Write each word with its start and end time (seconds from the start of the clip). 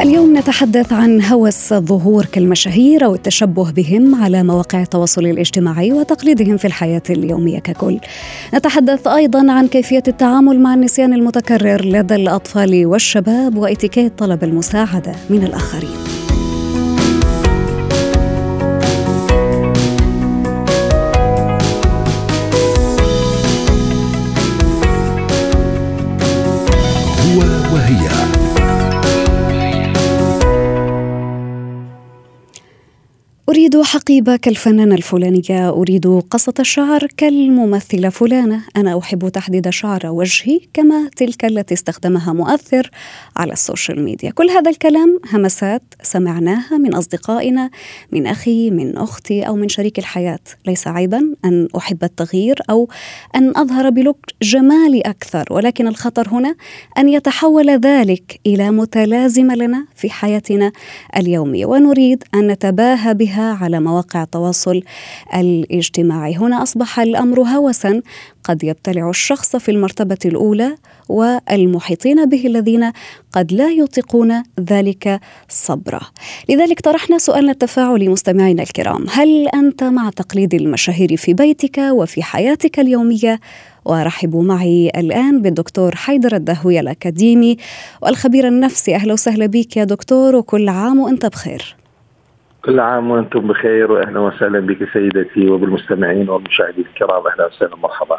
اليوم 0.00 0.38
نتحدث 0.38 0.92
عن 0.92 1.22
هوس 1.22 1.72
الظهور 1.72 2.24
كالمشاهير 2.24 3.04
أو 3.04 3.14
التشبه 3.14 3.70
بهم 3.70 4.14
على 4.14 4.42
مواقع 4.42 4.82
التواصل 4.82 5.26
الاجتماعي 5.26 5.92
وتقليدهم 5.92 6.56
في 6.56 6.64
الحياة 6.64 7.02
اليومية 7.10 7.58
ككل. 7.58 7.98
نتحدث 8.54 9.06
أيضا 9.06 9.52
عن 9.52 9.68
كيفية 9.68 10.02
التعامل 10.08 10.60
مع 10.60 10.74
النسيان 10.74 11.12
المتكرر 11.12 11.84
لدى 11.84 12.14
الأطفال 12.14 12.86
والشباب 12.86 13.56
وإتيكيت 13.56 14.18
طلب 14.18 14.44
المساعدة 14.44 15.12
من 15.30 15.44
الآخرين. 15.44 16.15
أريد 33.56 33.82
حقيبة 33.82 34.36
كالفنانة 34.36 34.94
الفلانية 34.94 35.68
أريد 35.68 36.06
قصة 36.06 36.54
الشعر 36.60 37.06
كالممثلة 37.16 38.08
فلانة. 38.08 38.62
أنا 38.76 38.98
أحب 38.98 39.28
تحديد 39.28 39.70
شعر 39.70 40.00
وجهي 40.06 40.60
كما 40.74 41.10
تلك 41.16 41.44
التي 41.44 41.74
استخدمها 41.74 42.32
مؤثر 42.32 42.90
على 43.36 43.52
السوشيال 43.52 44.04
ميديا. 44.04 44.30
كل 44.30 44.50
هذا 44.50 44.70
الكلام 44.70 45.20
همسات 45.32 45.82
سمعناها 46.02 46.78
من 46.78 46.94
أصدقائنا 46.94 47.70
من 48.12 48.26
أخي 48.26 48.70
من 48.70 48.96
أختي 48.96 49.42
أو 49.42 49.56
من 49.56 49.68
شريك 49.68 49.98
الحياة. 49.98 50.38
ليس 50.66 50.88
عيبا 50.88 51.34
أن 51.44 51.68
أحب 51.76 52.04
التغيير 52.04 52.58
أو 52.70 52.88
أن 53.36 53.56
أظهر 53.56 53.90
ب 53.90 53.97
look 53.97 54.26
جمالي 54.42 55.00
أكثر 55.00 55.44
ولكن 55.50 55.86
الخطر 55.86 56.28
هنا 56.28 56.54
أن 56.98 57.08
يتحول 57.08 57.70
ذلك 57.70 58.40
إلى 58.46 58.70
متلازمة 58.70 59.54
لنا 59.54 59.86
في 59.94 60.10
حياتنا 60.10 60.72
اليومية. 61.16 61.66
ونريد 61.66 62.24
أن 62.34 62.46
نتباهى 62.46 63.14
بها 63.14 63.45
على 63.52 63.80
مواقع 63.80 64.22
التواصل 64.22 64.82
الاجتماعي. 65.34 66.36
هنا 66.36 66.62
أصبح 66.62 67.00
الأمر 67.00 67.40
هوسا. 67.40 68.02
قد 68.44 68.64
يبتلع 68.64 69.10
الشخص 69.10 69.56
في 69.56 69.70
المرتبة 69.70 70.18
الأولى 70.24 70.76
والمحيطين 71.08 72.26
به 72.26 72.46
الذين 72.46 72.92
قد 73.32 73.52
لا 73.52 73.70
يطيقون 73.70 74.42
ذلك 74.60 75.20
صبرا 75.48 76.00
لذلك 76.48 76.80
طرحنا 76.80 77.18
سؤالنا 77.18 77.52
التفاعلي 77.52 78.08
مستمعينا 78.08 78.62
الكرام. 78.62 79.06
هل 79.10 79.48
أنت 79.48 79.84
مع 79.84 80.10
تقليد 80.10 80.54
المشاهير 80.54 81.16
في 81.16 81.34
بيتك 81.34 81.78
وفي 81.78 82.22
حياتك 82.22 82.80
اليومية؟ 82.80 83.40
وأرحب 83.84 84.36
معي 84.36 84.90
الآن 84.96 85.42
بالدكتور 85.42 85.94
حيدر 85.94 86.36
الدهوي 86.36 86.80
الأكاديمي 86.80 87.56
والخبير 88.02 88.48
النفسي. 88.48 88.94
أهلا 88.94 89.12
وسهلا 89.12 89.46
بك 89.46 89.76
يا 89.76 89.84
دكتور 89.84 90.36
وكل 90.36 90.68
عام 90.68 90.98
وأنت 90.98 91.26
بخير. 91.26 91.76
كل 92.66 92.80
عام 92.80 93.10
وأنتم 93.10 93.40
بخير 93.40 93.92
واهلا 93.92 94.20
وسهلا 94.20 94.60
بك 94.60 94.88
سيدتي 94.92 95.50
وبالمستمعين 95.50 96.28
والمشاهدين 96.28 96.84
الكرام 96.86 97.26
أهلا 97.26 97.46
وسهلا 97.46 97.76
مرحبا. 97.76 98.18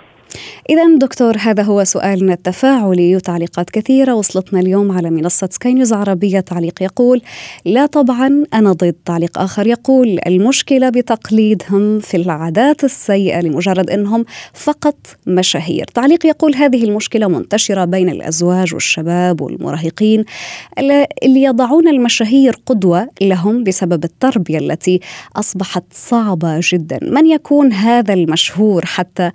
إذا 0.70 0.98
دكتور 0.98 1.38
هذا 1.38 1.64
هو 1.64 1.84
سؤالنا 1.84 2.34
التفاعلي. 2.34 3.16
وتعليقات 3.16 3.70
كثيرة. 3.70 4.14
وصلتنا 4.14 4.60
اليوم 4.60 4.92
على 4.92 5.10
منصة 5.10 5.50
سكاي 5.52 5.74
نيوز 5.74 5.94
عربية 5.94 6.40
تعليق 6.40 6.84
يقول 6.84 7.22
لا 7.66 7.86
طبعا 7.86 8.44
أنا 8.54 8.72
ضد. 8.72 8.96
تعليق 9.06 9.40
آخر 9.40 9.68
يقول 9.68 10.20
المشكلة 10.28 10.90
بتقليدهم 10.90 12.00
في 12.00 12.18
العادات 12.18 12.84
السيئة 12.84 13.42
لمجرد 13.42 13.90
أنهم 13.90 14.26
فقط 14.54 14.96
مشاهير. 15.28 15.86
تعليق 15.86 16.26
يقول 16.26 16.56
هذه 16.56 16.84
المشكلة 16.84 17.28
منتشرة 17.28 17.86
بين 17.86 18.10
الأزواج 18.10 18.74
والشباب 18.74 19.42
والمراهقين 19.42 20.26
اللي 21.24 21.44
يضعون 21.44 21.88
المشاهير 21.88 22.56
قدوة 22.66 23.10
لهم 23.22 23.64
بسبب 23.64 24.04
التربية 24.04 24.58
التي 24.58 25.00
أصبحت 25.36 25.84
صعبة 25.92 26.60
جدا. 26.64 27.00
من 27.02 27.28
يكون 27.28 27.74
هذا 27.74 28.14
المشهور 28.14 28.86
حتى 28.86 29.32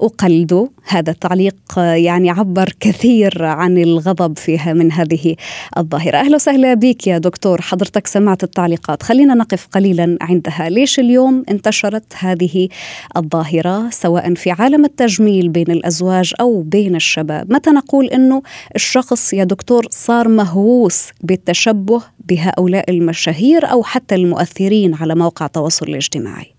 أقلد 0.00 0.68
هذا 0.84 1.10
التعليق 1.10 1.54
يعني 1.76 2.30
عبر 2.30 2.72
كثير 2.80 3.44
عن 3.44 3.78
الغضب 3.78 4.38
فيها 4.38 4.72
من 4.72 4.92
هذه 4.92 5.34
الظاهرة. 5.78 6.16
أهلا 6.16 6.34
وسهلا 6.34 6.74
بك 6.74 7.06
يا 7.06 7.18
دكتور. 7.18 7.60
حضرتك 7.60 8.06
سمعت 8.06 8.44
التعليقات. 8.44 9.02
خلينا 9.02 9.34
نقف 9.34 9.66
قليلا 9.66 10.18
عندها. 10.20 10.68
ليش 10.68 10.98
اليوم 10.98 11.44
انتشرت 11.50 12.12
هذه 12.18 12.68
الظاهرة 13.16 13.90
سواء 13.90 14.34
في 14.34 14.50
عالم 14.50 14.84
التجميل 14.84 15.48
بين 15.48 15.70
الأزواج 15.70 16.34
أو 16.40 16.62
بين 16.62 16.96
الشباب؟ 16.96 17.52
متى 17.52 17.70
نقول 17.70 18.06
أنه 18.06 18.42
الشخص 18.74 19.32
يا 19.32 19.44
دكتور 19.44 19.86
صار 19.90 20.28
مهووس 20.28 21.08
بالتشبه 21.20 22.02
بهؤلاء 22.28 22.90
المشاهير 22.90 23.70
أو 23.70 23.82
حتى 23.82 24.14
المؤثرين 24.14 24.94
على 24.94 25.14
مواقع 25.14 25.46
التواصل 25.46 25.86
الاجتماعي؟ 25.86 26.46
آه، 26.46 26.57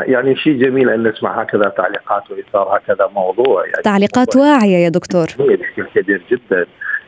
يعني 0.00 0.36
شيء 0.36 0.64
جميل 0.64 0.90
أن 0.90 1.08
نسمع 1.08 1.42
هكذا 1.42 1.68
تعليقات 1.68 2.30
واثار 2.30 2.76
هكذا 2.76 3.10
موضوع. 3.14 3.64
يعني 3.64 3.82
تعليقات 3.84 4.36
واعية 4.36 4.84
يا 4.84 4.88
دكتور. 4.88 5.26
بشكل 5.38 5.86
كبير 5.94 6.22
جدا. 6.30 6.66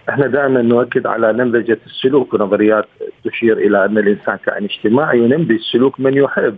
إحنا 0.09 0.27
دائما 0.27 0.63
نؤكد 0.63 1.07
على 1.07 1.33
نمذجة 1.33 1.79
السلوك 1.87 2.35
ونظريات 2.35 2.85
تشير 3.25 3.59
إلى 3.59 3.85
أن 3.85 3.99
الإنسان 3.99 4.37
كائن 4.37 4.65
اجتماعي 4.65 5.19
ينمذج 5.19 5.61
سلوك 5.73 6.01
من 6.01 6.15
يحب. 6.17 6.57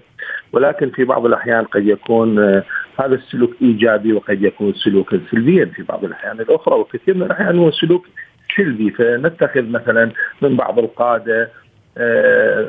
ولكن 0.53 0.91
في 0.91 1.05
بعض 1.05 1.27
الأحيان 1.27 1.65
قد 1.65 1.87
يكون 1.87 2.39
آه، 2.39 2.65
هذا 3.01 3.15
السلوك 3.15 3.51
إيجابي 3.63 4.13
وقد 4.13 4.43
يكون 4.43 4.75
سلوكا 4.75 5.21
سلبيا 5.31 5.65
في 5.65 5.83
بعض 5.83 6.05
الأحيان 6.05 6.41
الأخرى 6.41 6.75
وكثير 6.75 7.15
من 7.15 7.23
الأحيان 7.23 7.59
هو 7.59 7.71
سلوك 7.71 8.07
سلبي. 8.57 8.91
فنتخذ 8.91 9.63
مثلا 9.63 10.11
من 10.43 10.57
بعض 10.57 10.79
القادة 10.79 11.43
آه، 11.43 11.49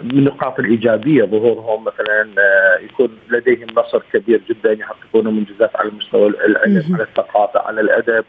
من 0.03 0.11
النقاط 0.11 0.59
الإيجابية 0.59 1.23
ظهورهم 1.23 1.83
مثلا 1.83 2.21
آه، 2.37 2.79
يكون 2.83 3.09
لديهم 3.29 3.67
نصر 3.77 4.01
كبير 4.13 4.41
جدا 4.49 4.73
يحققون 4.73 5.27
منجزات 5.27 5.75
على 5.75 5.91
مستوى 5.91 6.27
العلم 6.27 6.83
على 6.93 7.03
الثقافة 7.03 7.59
على 7.59 7.81
الأدب. 7.81 8.25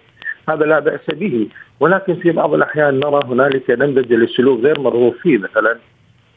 هذا 0.49 0.65
لا 0.65 0.78
بأس 0.78 1.10
به. 1.12 1.49
ولكن 1.81 2.15
في 2.15 2.31
بعض 2.31 2.55
الأحيان 2.55 3.00
نرى 3.00 3.21
هنالك 3.25 3.71
نمذجة 3.71 4.15
للسلوك 4.15 4.60
غير 4.60 4.81
مرغوب 4.81 5.15
فيه. 5.22 5.39
مثلا 5.39 5.77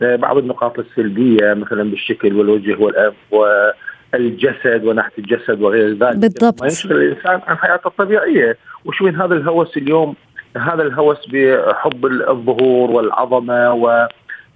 آه، 0.02 0.16
بعض 0.16 0.38
النقاط 0.38 0.80
السلبية 0.80 1.54
مثلا 1.54 1.84
بالشكل 1.84 2.34
والوجه 2.36 2.76
والأنف 2.80 3.14
والجسد 3.32 4.86
ونحت 4.86 5.20
الجسد 5.20 5.62
وغير 5.62 5.90
ذلك. 5.90 6.16
بالضبط. 6.16 6.62
ما 6.62 6.68
يشغل 6.68 7.02
الإنسان 7.02 7.42
عن 7.48 7.58
حياته 7.58 7.88
الطبيعية. 7.88 8.58
وشو 8.86 9.06
من 9.06 9.16
هذا 9.16 9.34
الهوس 9.34 9.78
اليوم؟ 9.78 10.16
هذا 10.58 10.84
الهوس 10.84 11.18
بحب 11.28 12.06
الظهور 12.06 12.92
والعظمة 12.92 13.74
و 13.74 13.90
آه، 13.90 14.10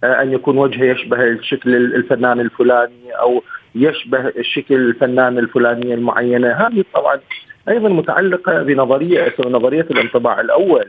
أن 0.03 0.33
يكون 0.33 0.57
وجهه 0.57 0.83
يشبه 0.83 1.23
الشكل 1.23 1.75
الفنان 1.75 2.39
الفلاني 2.39 3.11
أو 3.21 3.43
يشبه 3.75 4.27
الشكل 4.27 4.75
الفنان 4.75 5.37
الفلانيه 5.37 5.93
المعينه 5.93 6.51
هذه 6.51 6.83
طبعا 6.93 7.19
أيضا 7.69 7.89
متعلقة 7.89 8.63
بنظريه 8.63 9.27
اسمها 9.27 9.49
نظرية 9.49 9.81
الانطباع 9.91 10.41
الأول. 10.41 10.85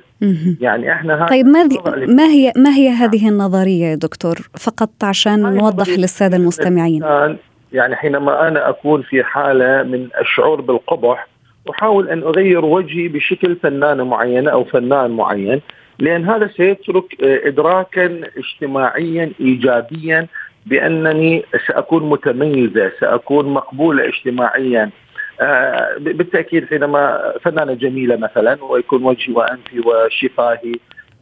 يعني 0.61 0.93
إحنا 0.93 1.27
طيب 1.27 1.47
ما, 1.47 1.69
ما 2.09 2.25
هي 2.27 2.53
ما 2.57 2.71
هي 2.71 2.89
هذه 2.89 3.29
النظرية 3.29 3.85
يا 3.85 3.95
دكتور؟ 3.95 4.37
فقط 4.59 4.91
عشان 5.03 5.55
نوضح 5.55 5.89
للسادة 5.89 6.37
المستمعين. 6.37 7.03
يعني 7.73 7.97
حينما 7.97 8.49
أنا 8.49 8.69
أكون 8.69 9.03
في 9.03 9.25
حالة 9.25 9.83
من 9.83 10.09
الشعور 10.21 10.61
بالقبح 10.61 11.29
أحاول 11.71 12.09
أن 12.09 12.23
أغير 12.23 12.65
وجهي 12.65 13.09
بشكل 13.09 13.57
فنانه 13.57 14.05
معينه 14.05 14.51
أو 14.51 14.65
فنان 14.65 15.11
معين. 15.11 15.61
لأن 15.99 16.25
هذا 16.25 16.51
سيترك 16.57 17.25
آه، 17.25 17.49
ادراكا 17.49 18.21
اجتماعيا 18.37 19.33
ايجابيا 19.41 20.27
بأنني 20.67 21.45
سأكون 21.67 22.11
متميزه، 22.11 22.93
سأكون 23.01 23.49
مقبوله 23.49 24.09
اجتماعيا. 24.09 24.91
آه، 25.41 25.99
بالتأكيد 25.99 26.67
حينما 26.67 27.33
فنانة 27.43 27.75
جميلة 27.75 28.17
مثلا 28.17 28.65
ويكون 28.65 29.05
وجهي 29.05 29.35
وأنفي 29.35 29.81
وشفاهي 29.81 30.73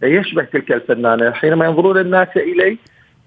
يشبه 0.03 0.45
تلك 0.45 0.73
الفنانة 0.73 1.31
حينما 1.31 1.67
ينظرون 1.67 1.99
الناس 1.99 2.29
إلي 2.37 2.79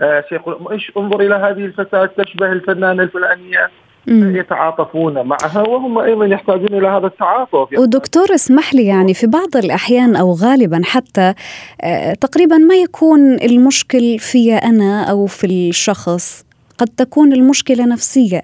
آه، 0.02 0.24
سيقول 0.30 0.72
إيش 0.72 0.92
انظر 0.98 1.22
إلى 1.22 1.36
هذه 1.36 1.66
الفتاه 1.66 2.06
تشبه 2.06 2.52
الفنانة 2.52 3.04
الفلانية 3.04 3.70
يتعاطفون 4.08 5.22
معها 5.22 5.62
وهم 5.62 6.00
أيضا 6.00 6.26
يحتاجون 6.26 6.80
إلى 6.80 6.88
هذا 6.88 7.08
التعاطف. 7.08 7.80
ودكتور 7.80 8.36
اسمح 8.36 8.74
لي 8.74 8.86
يعني 8.86 9.14
في 9.14 9.28
بعض 9.28 9.58
الأحيان 9.58 10.16
أو 10.16 10.34
غالبا 10.34 10.82
حتى 10.84 11.34
آه، 11.82 12.14
تقريبا 12.14 12.58
ما 12.58 12.76
يكون 12.76 13.34
المشكل 13.34 14.20
في 14.20 14.54
أنا 14.54 15.04
أو 15.04 15.26
في 15.26 15.46
الشخص 15.70 16.46
قد 16.80 16.88
تكون 16.88 17.34
المشكلة 17.34 17.86
نفسية. 17.86 18.42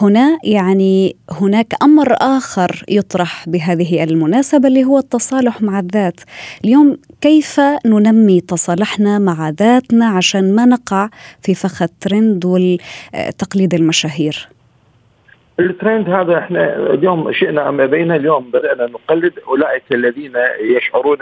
هنا 0.00 0.38
يعني 0.44 1.16
هناك 1.30 1.74
أمر 1.82 2.14
آخر 2.20 2.84
يطرح 2.88 3.48
بهذه 3.48 4.04
المناسبة 4.04 4.68
اللي 4.68 4.84
هو 4.84 4.98
التصالح 4.98 5.62
مع 5.62 5.78
الذات. 5.78 6.20
اليوم 6.64 6.96
كيف 7.20 7.60
ننمي 7.86 8.40
تصالحنا 8.40 9.18
مع 9.18 9.48
ذاتنا 9.48 10.06
عشان 10.06 10.54
ما 10.54 10.64
نقع 10.64 11.08
في 11.42 11.54
فخ 11.54 11.82
الترند 11.82 12.44
والتقليد 12.44 13.74
المشاهير؟ 13.74 14.48
الترند 15.60 16.10
هذا 16.10 16.38
إحنا 16.38 16.76
اليوم 16.76 17.32
شئنا 17.32 17.68
أم 17.68 17.80
أبينا 17.80 18.16
اليوم 18.16 18.50
بدأنا 18.50 18.86
نقلد 18.86 19.32
أولئك 19.48 19.82
الذين 19.92 20.32
يشعرون 20.60 21.18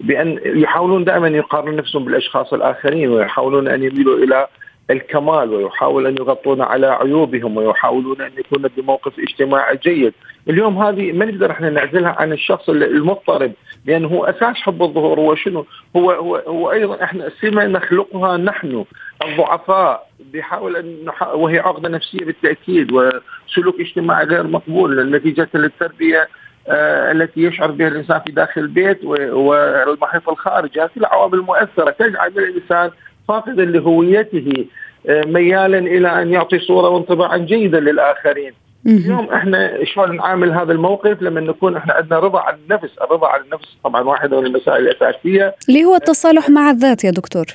بأن 0.00 0.38
يحاولون 0.44 1.04
دائما 1.04 1.28
يقارنون 1.28 1.76
نفسهم 1.76 2.04
بالأشخاص 2.04 2.52
الآخرين 2.52 3.08
ويحاولون 3.08 3.68
أن 3.68 3.82
يميلوا 3.82 4.18
إلى 4.18 4.46
الكمال 4.90 5.50
ويحاول 5.50 6.06
أن 6.06 6.16
يغطون 6.20 6.60
على 6.62 6.86
عيوبهم 6.86 7.56
ويحاولون 7.56 8.20
أن 8.20 8.30
يكونوا 8.38 8.70
بموقف 8.76 9.18
اجتماعي 9.18 9.76
جيد، 9.76 10.12
اليوم 10.48 10.78
هذه 10.78 11.12
ما 11.12 11.24
نقدر 11.24 11.50
إحنا 11.50 11.70
نعزلها 11.70 12.16
عن 12.18 12.32
الشخص 12.32 12.68
المضطرب 12.68 13.52
لأنه 13.86 14.08
هو 14.08 14.24
أساس 14.24 14.56
حب 14.56 14.82
الظهور 14.82 15.20
هو 15.20 15.34
شنو؟ 15.34 15.66
هو 15.96 16.10
هو 16.10 16.36
هو 16.36 16.72
أيضا 16.72 17.02
إحنا 17.02 17.28
سمه 17.40 17.66
نخلقها 17.66 18.36
نحن 18.36 18.84
الضعفاء 19.24 20.06
بيحاول 20.32 20.76
أن 20.76 20.96
وهي 21.34 21.58
عقدة 21.58 21.88
نفسية 21.88 22.24
بالتأكيد 22.24 22.92
وسلوك 22.92 23.80
اجتماعي 23.80 24.24
غير 24.24 24.46
مقبول. 24.46 25.10
نتيجه 25.16 25.48
للتربية 25.54 26.28
آه 26.68 27.12
التي 27.12 27.40
يشعر 27.42 27.70
بها 27.70 27.88
الإنسان 27.88 28.20
في 28.20 28.32
داخل 28.32 28.60
البيت 28.60 29.04
والمحيط 29.04 30.28
الخارجي. 30.28 30.80
هذه 30.80 30.90
العوامل 30.96 31.34
المؤثره 31.34 31.90
تجعل 31.90 32.28
الإنسان 32.28 32.90
فاقدا 33.28 33.64
لهويته 33.64 34.66
آه، 35.08 35.22
ميالا 35.26 35.78
إلى 35.78 36.22
أن 36.22 36.32
يعطي 36.32 36.58
صورة 36.58 36.88
وانطباعا 36.88 37.36
جيدا 37.36 37.80
للآخرين. 37.80 38.52
اليوم 38.86 39.28
إحنا 39.28 39.84
شلون 39.84 40.16
نعامل 40.16 40.52
هذا 40.52 40.72
الموقف؟ 40.72 41.22
لما 41.22 41.40
نكون 41.40 41.76
إحنا 41.76 41.92
عندنا 41.92 42.18
رضا 42.18 42.40
عن 42.40 42.54
النفس، 42.54 42.98
الرضا 43.02 43.28
عن 43.28 43.40
النفس 43.40 43.76
طبعا 43.84 44.02
واحدة 44.02 44.40
من 44.40 44.46
المسائل 44.46 44.88
الأساسية. 44.88 45.54
اللي 45.68 45.84
هو 45.84 45.94
التصالح 45.94 46.50
مع 46.50 46.70
الذات 46.70 47.04
يا 47.04 47.10
دكتور. 47.10 47.46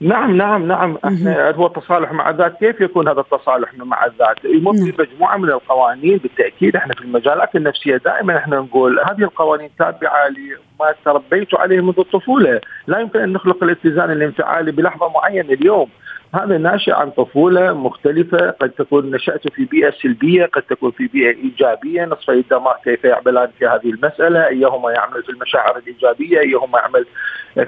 نعم 0.00 0.36
نعم 0.36 0.66
نعم 0.68 0.98
إحنا 1.04 1.50
هو 1.50 1.66
التصالح 1.66 2.12
مع 2.12 2.30
الذات 2.30 2.58
كيف 2.58 2.80
يكون 2.80 3.08
هذا 3.08 3.20
التصالح 3.20 3.74
مع 3.74 4.06
الذات؟ 4.06 4.44
يمر. 4.44 4.72
بمجموعة 4.72 5.36
من 5.36 5.48
القوانين 5.48 6.16
بالتأكيد 6.18 6.76
إحنا 6.76 6.94
في 6.94 7.00
المجالات 7.00 7.56
النفسيه 7.56 7.96
دائما 7.96 8.36
إحنا 8.36 8.56
نقول 8.56 9.00
هذه 9.00 9.22
القوانين 9.22 9.70
تابعة 9.78 10.28
لما 10.28 10.94
تربيت 11.04 11.54
عليه 11.54 11.80
منذ 11.80 11.98
الطفولة، 11.98 12.60
لا 12.86 12.98
يمكن 12.98 13.20
أن 13.20 13.32
نخلق 13.32 13.62
الاتزان 13.62 14.10
الانفعالي 14.10 14.72
بلحظة 14.72 15.08
معينة 15.08 15.52
اليوم، 15.52 15.88
هذا 16.34 16.58
ناشئ 16.58 16.92
عن 16.92 17.10
طفولة 17.10 17.72
مختلفة. 17.72 18.50
قد 18.50 18.70
تكون 18.70 19.10
نشأت 19.10 19.48
في 19.48 19.64
بيئة 19.64 19.92
سلبية 20.02 20.44
قد 20.44 20.62
تكون 20.62 20.90
في 20.90 21.06
بيئة 21.06 21.36
إيجابية. 21.36 22.04
نصف 22.04 22.30
الدماغ 22.30 22.74
كيف 22.84 23.04
يعملان 23.04 23.48
في 23.58 23.66
هذه 23.66 23.90
المسألة؟ 23.90 24.48
أيهما 24.48 24.90
يعمل 24.92 25.22
في 25.22 25.28
المشاعر 25.28 25.78
الإيجابية؟ 25.78 26.40
أيهما 26.40 26.78
يعمل 26.78 27.06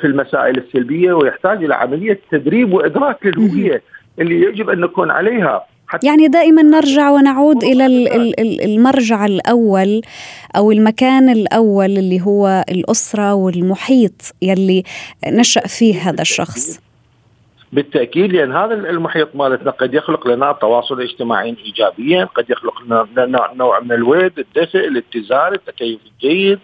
في 0.00 0.06
المسائل 0.06 0.58
السلبية؟ 0.58 1.12
ويحتاج 1.12 1.64
إلى 1.64 1.74
عملية 1.74 2.20
تدريب 2.30 2.72
وإدراك 2.72 3.26
للهوية 3.26 3.82
اللي 4.18 4.40
يجب 4.42 4.70
أن 4.70 4.80
نكون 4.80 5.10
عليها. 5.10 5.66
يعني 6.04 6.28
دائما 6.28 6.62
نرجع 6.62 7.10
ونعود 7.10 7.64
إلى 7.64 7.86
المرجع 8.64 9.24
الأول 9.26 10.00
أو 10.56 10.72
المكان 10.72 11.28
الأول 11.28 11.98
اللي 11.98 12.20
هو 12.20 12.64
الأسرة 12.70 13.34
والمحيط 13.34 14.34
يلي 14.42 14.82
نشأ 15.26 15.60
فيه 15.60 16.10
هذا 16.10 16.22
الشخص. 16.22 16.89
بالتأكيد 17.72 18.32
لأن 18.32 18.52
هذا 18.56 18.74
المحيط 18.74 19.28
مالتنا 19.34 19.70
قد 19.70 19.94
يخلق 19.94 20.28
لنا 20.28 20.52
تواصل 20.52 21.00
اجتماعي 21.00 21.56
ايجابيا، 21.66 22.24
قد 22.24 22.50
يخلق 22.50 22.82
لنا 23.16 23.52
نوع 23.54 23.80
من 23.80 23.92
الود، 23.92 24.38
الدفء، 24.38 24.78
الاتزان، 24.78 25.52
التكيف 25.52 26.00
الجيد، 26.06 26.58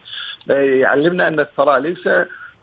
آه، 0.50 0.52
يعلمنا 0.52 1.28
أن 1.28 1.40
الثراء 1.40 1.78
ليس 1.78 2.08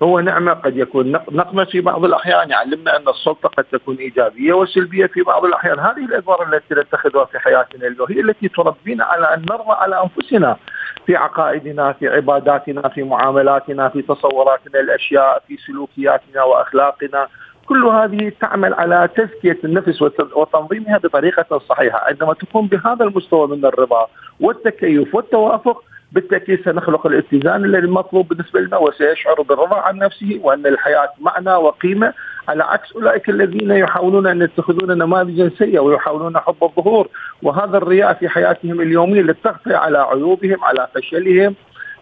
هو 0.03 0.19
نعمة 0.19 0.53
قد 0.53 0.77
يكون 0.77 1.11
نقمة 1.11 1.63
في 1.63 1.81
بعض 1.81 2.05
الأحيان. 2.05 2.49
يعلمنا 2.49 2.97
أن 2.97 3.09
السلطة 3.09 3.49
قد 3.49 3.63
تكون 3.63 3.95
إيجابية 3.95 4.53
وسلبية 4.53 5.05
في 5.05 5.21
بعض 5.21 5.45
الأحيان. 5.45 5.79
هذه 5.79 6.05
الأدوار 6.05 6.53
التي 6.53 6.73
نتخذها 6.75 7.25
في 7.25 7.39
حياتنا 7.39 7.87
اليوم 7.87 8.07
هي 8.11 8.19
التي 8.19 8.47
تربينا 8.47 9.03
على 9.03 9.33
أن 9.33 9.45
نرضى 9.51 9.71
على 9.71 10.03
أنفسنا 10.03 10.57
في 11.05 11.15
عقائدنا 11.15 11.93
في 11.93 12.07
عباداتنا 12.07 12.89
في 12.89 13.03
معاملاتنا 13.03 13.89
في 13.89 14.01
تصوراتنا 14.01 14.79
الأشياء 14.79 15.43
في 15.47 15.57
سلوكياتنا 15.57 16.43
وأخلاقنا. 16.43 17.27
كل 17.65 17.85
هذه 17.85 18.31
تعمل 18.41 18.73
على 18.73 19.09
تزكية 19.15 19.57
النفس 19.63 20.01
وتنظيمها 20.35 20.97
بطريقة 20.97 21.59
صحيحة. 21.69 21.99
عندما 22.07 22.33
تكون 22.33 22.67
بهذا 22.67 23.05
المستوى 23.05 23.47
من 23.47 23.65
الرضا 23.65 24.07
والتكيف 24.39 25.15
والتوافق 25.15 25.83
بالتأكيد 26.11 26.65
سنخلق 26.65 27.07
الاتزان 27.07 27.65
الذي 27.65 27.85
المطلوب 27.85 28.27
بالنسبة 28.27 28.59
لنا 28.59 28.77
وسيشعر 28.77 29.41
بالرضا 29.41 29.75
عن 29.75 29.97
نفسه 29.97 30.39
وأن 30.43 30.65
الحياة 30.65 31.09
معنى 31.19 31.53
وقيمة. 31.55 32.13
على 32.47 32.63
عكس 32.63 32.95
أولئك 32.95 33.29
الذين 33.29 33.71
يحاولون 33.71 34.27
أن 34.27 34.41
يتخذون 34.41 34.97
نماذجا 34.97 35.51
سيئة 35.57 35.79
ويحاولون 35.79 36.37
حب 36.37 36.63
الظهور. 36.63 37.07
وهذا 37.43 37.77
الرياء 37.77 38.13
في 38.13 38.29
حياتهم 38.29 38.81
اليومية 38.81 39.21
للتغطيه 39.21 39.75
على 39.75 39.97
عيوبهم 39.97 40.63
على 40.63 40.87
فشلهم. 40.95 41.55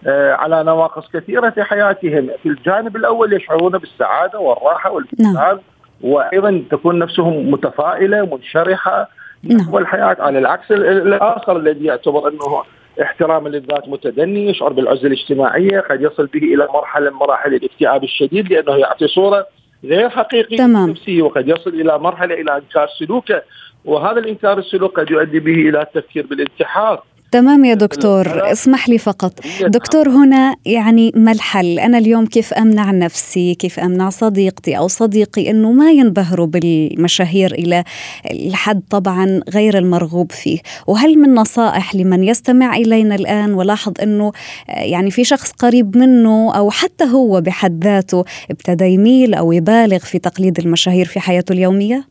على 0.07 0.63
نواقص 0.63 1.11
كثيرة 1.13 1.49
في 1.49 1.63
حياتهم 1.63 2.29
في 2.43 2.49
الجانب 2.49 2.95
الأول 2.95 3.33
يشعرون 3.33 3.71
بالسعادة 3.71 4.39
والراحة 4.39 4.91
والابتسام 4.91 5.33
نعم. 5.33 5.59
وأيضا 6.01 6.63
تكون 6.71 6.99
نفسهم 6.99 7.51
متفائلة 7.51 8.35
منشرحة 8.35 9.09
نعم. 9.43 9.73
والحياة 9.73 10.17
على 10.19 10.39
العكس 10.39 10.71
الآخر 10.71 11.57
الذي 11.57 11.85
يعتبر 11.85 12.27
أنه 12.27 12.63
احتراما 13.01 13.49
للذات 13.49 13.89
متدني 13.89 14.49
يشعر 14.49 14.73
بالعزلة 14.73 15.07
الاجتماعية 15.07 15.79
قد 15.79 16.01
يصل 16.01 16.25
به 16.25 16.39
إلى 16.39 16.67
مرحلة 16.73 17.09
من 17.09 17.15
مراحل 17.15 17.53
الاكتئاب 17.53 18.03
الشديد 18.03 18.53
لأنه 18.53 18.75
يعطي 18.75 19.07
صورة 19.07 19.45
غير 19.83 20.09
حقيقية 20.09 20.57
تمام. 20.57 20.95
وقد 21.21 21.47
يصل 21.47 21.69
إلى 21.69 21.99
مرحلة 21.99 22.35
إلى 22.35 22.55
إنكار 22.55 22.87
سلوكه 22.99 23.41
وهذا 23.85 24.19
الإنكار 24.19 24.57
السلوك 24.57 24.99
قد 24.99 25.11
يؤدي 25.11 25.39
به 25.39 25.69
إلى 25.69 25.81
التفكير 25.81 26.25
بالانتحار 26.25 27.03
تمام 27.31 27.65
يا 27.65 27.73
دكتور 27.73 28.51
اسمح 28.51 28.89
لي 28.89 28.97
فقط. 28.97 29.33
دكتور 29.61 30.09
هنا 30.09 30.55
يعني 30.65 31.11
ما 31.15 31.31
الحل؟ 31.31 31.79
أنا 31.79 31.97
اليوم 31.97 32.25
كيف 32.25 32.53
أمنع 32.53 32.91
نفسي؟ 32.91 33.55
كيف 33.55 33.79
أمنع 33.79 34.09
صديقتي 34.09 34.77
أو 34.77 34.87
صديقي 34.87 35.49
أنه 35.49 35.71
ما 35.71 35.91
ينبهروا 35.91 36.47
بالمشاهير 36.47 37.53
إلى 37.53 37.83
الحد 38.31 38.81
طبعا 38.89 39.41
غير 39.49 39.77
المرغوب 39.77 40.31
فيه؟ 40.31 40.59
وهل 40.87 41.19
من 41.19 41.35
نصائح 41.35 41.95
لمن 41.95 42.23
يستمع 42.23 42.75
إلينا 42.75 43.15
الآن 43.15 43.53
ولاحظ 43.53 43.93
أنه 44.03 44.31
يعني 44.69 45.11
في 45.11 45.23
شخص 45.23 45.51
قريب 45.51 45.97
منه 45.97 46.55
أو 46.55 46.71
حتى 46.71 47.03
هو 47.03 47.41
بحد 47.41 47.83
ذاته 47.83 48.25
ابتدى 48.51 48.85
يميل 48.85 49.33
أو 49.33 49.51
يبالغ 49.51 49.99
في 49.99 50.19
تقليد 50.19 50.59
المشاهير 50.59 51.05
في 51.05 51.19
حياته 51.19 51.53
اليومية؟ 51.53 52.10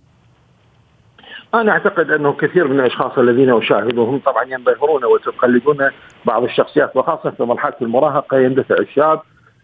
أنا 1.55 1.73
أعتقد 1.73 2.11
أنه 2.11 2.33
كثير 2.33 2.69
من 2.69 2.81
الأشخاص 2.81 3.19
الذين 3.19 3.51
اشاهدهم 3.51 4.19
طبعا 4.19 4.45
ينبهرون 4.45 5.05
ويقلدون 5.05 5.91
بعض 6.25 6.45
الشخصيات 6.45 6.97
وخاصة 6.97 7.31
في 7.31 7.43
مرحلة 7.43 7.75
المراهقة 7.83 8.39
يندفع 8.39 8.75
الشاب 8.75 9.21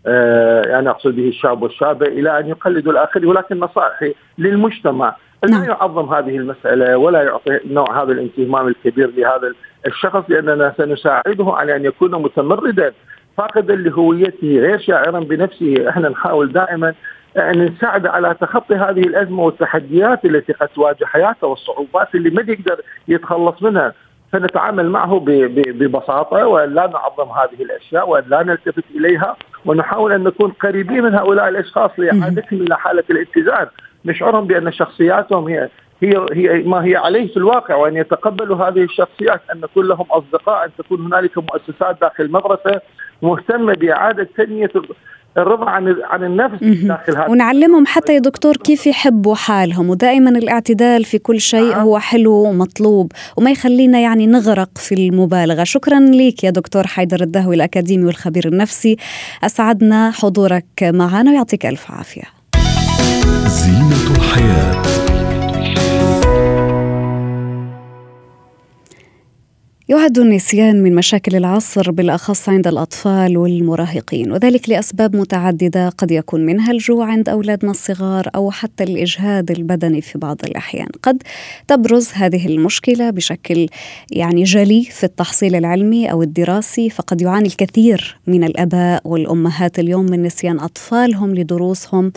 آه 0.07 0.63
يعني 0.63 0.91
أقصد 0.91 1.17
به 1.17 1.29
الشاب 1.29 1.63
والشابة 1.63 2.07
إلى 2.07 2.39
أن 2.39 2.49
يقلدوا 2.49 2.93
الآخرين 2.93 3.29
ولكن 3.29 3.61
نصائحي 3.61 4.15
للمجتمع 4.39 5.17
لا 5.45 5.51
نعم. 5.51 5.65
يعظم 5.65 6.15
هذه 6.15 6.37
المسألة 6.37 6.97
ولا 6.97 7.23
يعطي 7.23 7.61
نوع 7.67 8.03
هذا 8.03 8.13
الاهتمام 8.13 8.69
الكبير 8.69 9.11
لهذا 9.17 9.53
الشخص 9.87 10.23
لأننا 10.29 10.75
سنساعده 10.79 11.53
على 11.53 11.77
أن 11.77 11.85
يكون 11.85 12.23
متمردا 12.23 12.93
فاقدا 13.37 13.75
لهويته 13.77 14.59
غير 14.59 14.79
شاعرا 14.79 15.21
بنفسه 15.21 15.89
إحنا 15.89 16.09
نحاول 16.09 16.53
دائما 16.53 16.95
نساعده 17.39 18.11
على 18.11 18.35
تخطي 18.41 18.75
هذه 18.75 19.01
الأزمة 19.01 19.43
والتحديات 19.43 20.25
التي 20.25 20.53
قد 20.53 20.69
تواجه 20.69 21.05
حياته 21.05 21.47
والصعوبات 21.47 22.15
اللي 22.15 22.31
ما 22.31 22.43
يقدر 22.49 22.81
يتخلص 23.09 23.63
منها. 23.63 23.93
فنتعامل 24.33 24.91
معه 24.91 25.25
ببساطة 25.27 26.47
وأن 26.47 26.75
لا 26.75 26.87
نعظم 26.87 27.31
هذه 27.31 27.63
الأشياء 27.63 28.09
وأن 28.09 28.25
لا 28.29 28.43
نلتفت 28.43 28.85
إليها 28.95 29.37
ونحاول 29.65 30.13
أن 30.13 30.25
نكون 30.25 30.51
قريبين 30.51 31.03
من 31.03 31.15
هؤلاء 31.15 31.49
الأشخاص 31.49 31.91
لإعادتهم 31.99 32.63
إلى 32.63 32.79
حالة 32.79 33.05
الاتزان. 33.11 33.67
نشعرهم 34.05 34.47
بأن 34.47 34.73
شخصياتهم 34.73 35.49
هي 35.49 35.69
هي 36.03 36.27
هي 36.33 36.63
ما 36.63 36.85
هي 36.85 36.97
عليه 36.97 37.29
في 37.29 37.37
الواقع 37.37 37.75
وأن 37.75 37.97
يتقبلوا 37.97 38.57
هذه 38.57 38.83
الشخصيات 38.85 39.41
أن 39.53 39.59
يكون 39.65 39.89
لهم 39.89 40.07
أصدقاء 40.11 40.65
أن 40.65 40.71
تكون 40.79 41.01
هنالك 41.01 41.39
مؤسسات 41.39 42.01
داخل 42.01 42.25
المدرسة 42.25 42.81
مهتمة 43.23 43.75
بإعادة 43.75 44.29
تنمية 44.37 44.71
الرضا 45.39 45.71
عن 45.71 45.97
عن 46.05 46.25
النفس 46.25 46.65
داخل 46.65 47.17
هذا. 47.17 47.27
ونعلمهم 47.29 47.87
حتى 47.87 48.15
يا 48.15 48.19
دكتور 48.19 48.57
كيف 48.57 48.87
يحبوا 48.87 49.35
حالهم 49.35 49.91
ودائما 49.91 50.31
الاعتدال 50.31 51.05
في 51.05 51.19
كل 51.19 51.41
شيء 51.41 51.75
آه. 51.75 51.77
هو 51.77 51.99
حلو 51.99 52.33
ومطلوب 52.33 53.13
وما 53.37 53.51
يخلينا 53.51 53.99
يعني 53.99 54.27
نغرق 54.27 54.71
في 54.77 54.95
المبالغة. 54.95 55.65
شكرا 55.65 56.01
لك 56.01 56.45
يا 56.45 56.51
دكتور 56.51 56.87
حيدر 56.87 57.21
الدهوي 57.23 57.55
الأكاديمي 57.57 58.05
والخبير 58.05 58.49
النفسي. 58.49 58.97
أسعدنا 59.45 60.11
حضورك 60.11 60.67
معنا 60.83 61.31
ويعطيك 61.31 61.67
ألف 61.67 61.91
عافية. 61.91 62.23
زينة 63.47 64.17
الحياة. 64.17 64.83
يعد 69.89 70.19
النسيان 70.19 70.83
من 70.83 70.95
مشاكل 70.95 71.37
العصر 71.37 71.91
بالأخص 71.91 72.49
عند 72.49 72.67
الأطفال 72.67 73.39
والمراهقين 73.39 74.33
وذلك 74.33 74.69
لأسباب 74.69 75.17
متعددة 75.17 75.89
قد 75.89 76.11
يكون 76.11 76.47
منها 76.47 76.73
الجوع 76.73 77.07
عند 77.07 77.29
أولادنا 77.29 77.71
الصغار 77.71 78.31
أو 78.35 78.51
حتى 78.51 78.85
الإجهاد 78.85 79.51
البدني 79.51 80.01
في 80.01 80.19
بعض 80.19 80.37
الأحيان. 80.45 80.89
قد 81.03 81.23
تبرز 81.69 82.11
هذه 82.13 82.47
المشكلة 82.47 83.11
بشكل 83.11 83.69
يعني 84.11 84.43
جلي 84.43 84.85
في 84.85 85.05
التحصيل 85.05 85.55
العلمي 85.55 86.11
أو 86.11 86.23
الدراسي 86.23 86.91
فقد 86.91 87.23
يعاني 87.23 87.49
الكثير 87.49 88.19
من 88.27 88.45
الأباء 88.45 89.03
والأمهات 89.05 89.79
اليوم 89.79 90.05
من 90.05 90.23
نسيان 90.23 90.61
أطفالهم 90.61 91.35
لدروسهم 91.35 92.13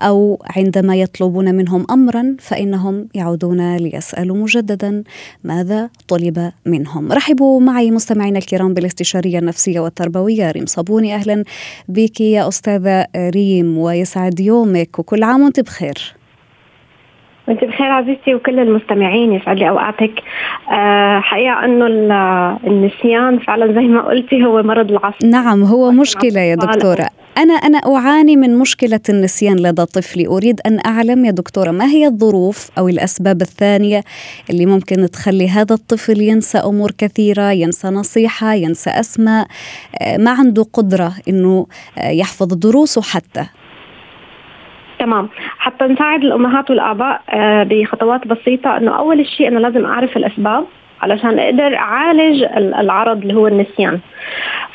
أو 0.00 0.42
عندما 0.56 0.96
يطلبون 0.96 1.54
منهم 1.54 1.86
امرا 1.90 2.36
فإنهم 2.38 3.08
يعودون 3.14 3.76
ليسألوا 3.76 4.36
مجددا 4.36 5.02
ماذا 5.44 5.90
طلب 6.08 6.52
منهم. 6.66 7.13
رحبوا 7.14 7.60
معي 7.60 7.90
مستمعينا 7.90 8.38
الكرام 8.38 8.74
بالاستشارية 8.74 9.38
النفسية 9.38 9.80
والتربوية. 9.80 10.50
ريم 10.50 10.66
صابوني 10.66 11.14
أهلا 11.14 11.44
بك 11.88 12.20
يا 12.20 12.48
أستاذة 12.48 13.06
ريم 13.16 13.78
ويسعد 13.78 14.40
يومك 14.40 14.98
وكل 14.98 15.22
عام 15.22 15.42
وأنت 15.42 15.60
بخير. 15.60 16.14
وأنت 17.48 17.64
بخير 17.64 17.86
عزيزتي 17.86 18.34
وكل 18.34 18.58
المستمعين 18.58 19.32
يسعد 19.32 19.56
لي 19.56 19.68
أوقاتك. 19.68 20.22
أه 20.72 21.20
حقيقة 21.20 21.64
إنه 21.64 21.86
النسيان 22.66 23.38
فعلا 23.38 23.66
زي 23.66 23.86
ما 23.86 24.02
قلتي 24.08 24.44
هو 24.44 24.62
مرض 24.62 24.90
العصر 24.90 25.26
نعم 25.26 25.62
هو 25.62 25.90
مشكلة 25.90 26.40
يا 26.40 26.54
دكتورة. 26.54 27.08
أنا 27.38 27.54
أنا 27.54 27.78
أعاني 27.78 28.36
من 28.36 28.58
مشكلة 28.58 29.00
النسيان 29.08 29.56
لدى 29.56 29.84
طفلي. 29.84 30.26
أريد 30.26 30.60
أن 30.66 30.78
أعلم 30.86 31.24
يا 31.24 31.30
دكتورة 31.30 31.70
ما 31.70 31.84
هي 31.84 32.06
الظروف 32.06 32.70
أو 32.78 32.88
الأسباب 32.88 33.40
الثانية 33.42 34.00
اللي 34.50 34.66
ممكن 34.66 34.96
تخلي 35.12 35.48
هذا 35.48 35.74
الطفل 35.74 36.20
ينسى 36.20 36.58
أمور 36.58 36.90
كثيرة 36.98 37.52
ينسى 37.52 37.88
نصيحة 37.88 38.54
ينسى 38.54 38.90
أسماء؟ 38.90 39.46
آه، 40.02 40.16
ما 40.16 40.30
عنده 40.30 40.64
قدرة 40.72 41.12
أنه 41.28 41.66
آه، 41.98 42.10
يحفظ 42.10 42.54
دروسه 42.54 43.02
حتى. 43.02 43.46
تمام. 44.98 45.28
حتى 45.58 45.84
نساعد 45.84 46.24
الأمهات 46.24 46.70
والآباء 46.70 47.20
آه، 47.30 47.62
بخطوات 47.62 48.26
بسيطة 48.26 48.76
إنه 48.76 48.98
أول 48.98 49.26
شيء 49.26 49.48
أنا 49.48 49.58
لازم 49.58 49.84
أعرف 49.86 50.16
الأسباب 50.16 50.64
علشان 51.02 51.38
أقدر 51.38 51.76
أعالج 51.76 52.42
العرض 52.54 53.18
اللي 53.18 53.34
هو 53.34 53.46
النسيان. 53.46 54.00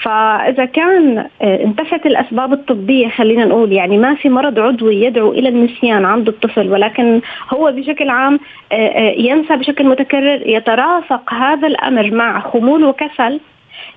فإذا 0.02 0.66
كان 0.66 1.18
آه، 1.42 1.64
انتفت 1.64 2.06
الأسباب 2.06 2.54
الطبية 2.54 3.10
خلينا 3.10 3.46
نقول 3.46 3.72
يعني 3.72 3.98
ما 3.98 4.16
في 4.16 4.30
مرض 4.30 4.60
عضوي 4.60 5.02
يدعو 5.02 5.32
إلى 5.32 5.50
النسيان 5.50 6.06
عند 6.06 6.28
الطفل 6.28 6.72
ولكن 6.72 7.22
هو 7.50 7.72
بشكل 7.72 8.10
عام 8.10 8.40
آه، 8.72 9.14
ينسى 9.18 9.56
بشكل 9.56 9.86
متكرر 9.86 10.48
يترافق 10.48 11.34
هذا 11.34 11.68
الأمر 11.68 12.12
مع 12.12 12.40
خمول 12.40 12.84
وكسل. 12.84 13.40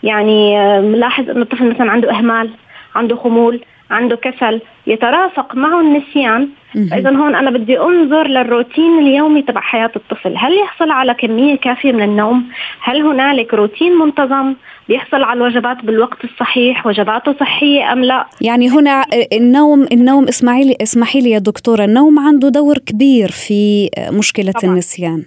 يعني 0.03 0.59
نلاحظ 0.81 1.31
انه 1.31 1.43
الطفل 1.43 1.71
مثلا 1.71 1.91
عنده 1.91 2.11
إهمال 2.11 2.51
عنده 2.95 3.17
خمول 3.17 3.61
عنده 3.91 4.17
كسل 4.17 4.61
يترافق 4.87 5.55
معه 5.55 5.81
النسيان. 5.81 6.49
فاذا 6.91 7.11
هون 7.11 7.35
أنا 7.35 7.51
بدي 7.51 7.81
أنظر 7.81 8.29
للروتين 8.29 8.99
اليومي 8.99 9.43
تبع 9.43 9.61
حياة 9.61 9.91
الطفل. 9.97 10.35
هل 10.37 10.59
يحصل 10.59 10.91
على 10.91 11.15
كمية 11.15 11.57
كافية 11.57 11.93
من 11.93 12.03
النوم؟ 12.03 12.49
هل 12.81 13.03
هنالك 13.03 13.55
روتين 13.55 13.93
منتظم؟ 13.93 14.55
بيحصل 14.89 15.23
على 15.23 15.37
الوجبات 15.37 15.85
بالوقت 15.85 16.25
الصحيح 16.25 16.87
وجباته 16.87 17.35
صحية 17.41 17.93
أم 17.93 18.05
لا؟ 18.05 18.27
يعني 18.41 18.69
هنا 18.69 19.05
النوم 19.33 19.87
النوم 19.93 20.25
اسمعي 20.29 20.65
لي 20.65 20.77
اسمحي 20.83 21.21
لي 21.21 21.31
يا 21.31 21.39
دكتورة 21.39 21.85
النوم 21.85 22.19
عنده 22.19 22.49
دور 22.49 22.79
كبير 22.79 23.29
في 23.29 23.91
مشكلة 24.13 24.53
طبعا. 24.53 24.73
النسيان. 24.73 25.25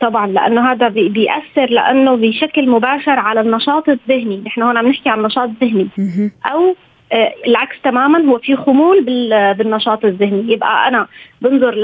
طبعا 0.00 0.26
لأنه 0.26 0.72
هذا 0.72 0.88
بيأثر 0.88 1.70
لأنه 1.70 2.14
بشكل 2.16 2.68
مباشر 2.68 3.18
على 3.18 3.40
النشاط 3.40 3.88
الذهني. 3.88 4.42
نحن 4.46 4.62
هون 4.62 4.76
عم 4.76 4.88
نحكي 4.88 5.08
عن 5.08 5.22
نشاط 5.22 5.50
ذهني 5.60 5.88
أو 6.46 6.76
آه، 7.12 7.32
العكس 7.46 7.76
تماما 7.84 8.18
هو 8.30 8.38
في 8.38 8.56
خمول 8.56 9.04
بالنشاط 9.58 10.04
الذهني. 10.04 10.52
يبقى 10.52 10.88
أنا 10.88 11.06
بنظر 11.40 11.74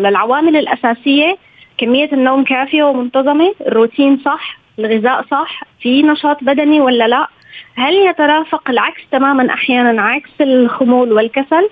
للعوامل 0.00 0.56
الأساسية 0.56 1.36
كمية 1.78 2.12
النوم 2.12 2.44
كافية 2.44 2.82
ومنتظمة 2.82 3.54
الروتين 3.66 4.18
صح 4.24 4.63
الغذاء 4.78 5.24
صح؟ 5.30 5.62
في 5.80 6.02
نشاط 6.02 6.44
بدني 6.44 6.80
ولا 6.80 7.08
لا؟ 7.08 7.28
هل 7.74 7.94
يترافق 7.94 8.70
العكس 8.70 9.00
تماما 9.12 9.54
أحيانا 9.54 10.02
عكس 10.02 10.30
الخمول 10.40 11.12
والكسل؟ 11.12 11.68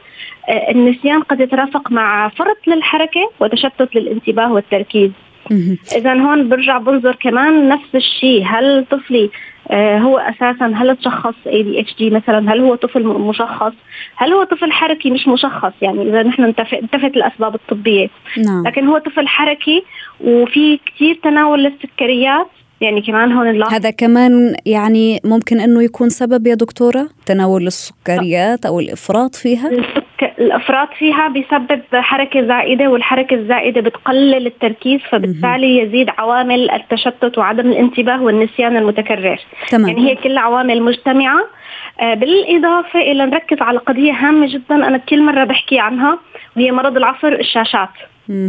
آه، 0.48 0.70
النسيان 0.70 1.22
قد 1.22 1.40
يترافق 1.40 1.92
مع 1.92 2.28
فرط 2.28 2.58
للحركة 2.66 3.30
وتشتت 3.40 3.94
للانتباه 3.94 4.52
والتركيز. 4.52 5.10
اذا 5.96 6.14
هون 6.14 6.48
برجع 6.48 6.78
بنظر 6.78 7.14
كمان 7.14 7.68
نفس 7.68 7.94
الشيء. 7.94 8.44
هل 8.46 8.86
طفلي 8.90 9.30
آه 9.70 9.98
هو 9.98 10.18
أساسا 10.18 10.66
هل 10.66 10.96
تشخص 10.96 11.34
اي 11.46 11.62
دي 11.62 11.80
اتش 11.80 11.94
دي 11.98 12.10
مثلا؟ 12.10 12.52
هل 12.52 12.60
هو 12.60 12.74
طفل 12.74 13.02
مشخص؟ 13.02 13.72
هل 14.16 14.32
هو 14.32 14.44
طفل 14.44 14.72
حركي 14.72 15.10
مش 15.10 15.28
مشخص؟ 15.28 15.72
يعني 15.82 16.02
إذا 16.02 16.22
نحن 16.22 16.44
انتفت 16.44 17.16
الأسباب 17.16 17.54
الطبية. 17.54 18.08
نعم. 18.46 18.66
لكن 18.66 18.86
هو 18.86 18.98
طفل 18.98 19.28
حركي 19.28 19.82
وفي 20.20 20.78
كثير 20.86 21.18
تناول 21.22 21.62
للسكريات. 21.62 22.48
يعني 22.82 23.02
كمان 23.02 23.32
هون 23.32 23.46
نلاحظ 23.46 23.74
هذا 23.74 23.90
كمان 23.90 24.56
يعني 24.66 25.20
ممكن 25.24 25.60
إنه 25.60 25.82
يكون 25.82 26.08
سبب 26.08 26.46
يا 26.46 26.54
دكتورة؟ 26.54 27.08
تناول 27.26 27.66
السكريات 27.66 28.66
أو 28.66 28.80
الإفراط 28.80 29.34
فيها؟ 29.34 29.70
الإفراط 30.38 30.88
فيها 30.98 31.28
بيسبب 31.28 31.82
حركة 31.94 32.46
زائدة 32.46 32.88
والحركة 32.88 33.34
الزائدة 33.34 33.80
بتقلل 33.80 34.46
التركيز 34.46 35.00
فبالتالي 35.10 35.78
يزيد 35.78 36.08
عوامل 36.18 36.70
التشتت 36.70 37.38
وعدم 37.38 37.70
الانتباه 37.72 38.22
والنسيان 38.22 38.76
المتكرر. 38.76 39.40
تمام. 39.70 39.88
يعني 39.88 40.10
هي 40.10 40.14
كل 40.14 40.38
عوامل 40.38 40.82
مجتمعة. 40.82 41.40
آه، 42.00 42.14
بالإضافة 42.14 43.00
إلى 43.00 43.26
نركز 43.26 43.56
على 43.60 43.78
قضية 43.78 44.12
هامة 44.12 44.46
جدا 44.52 44.74
أنا 44.74 44.98
كل 44.98 45.22
مرة 45.22 45.44
بحكي 45.44 45.78
عنها 45.78 46.18
وهي 46.56 46.72
مرض 46.72 46.96
العصر 46.96 47.28
الشاشات. 47.28 47.88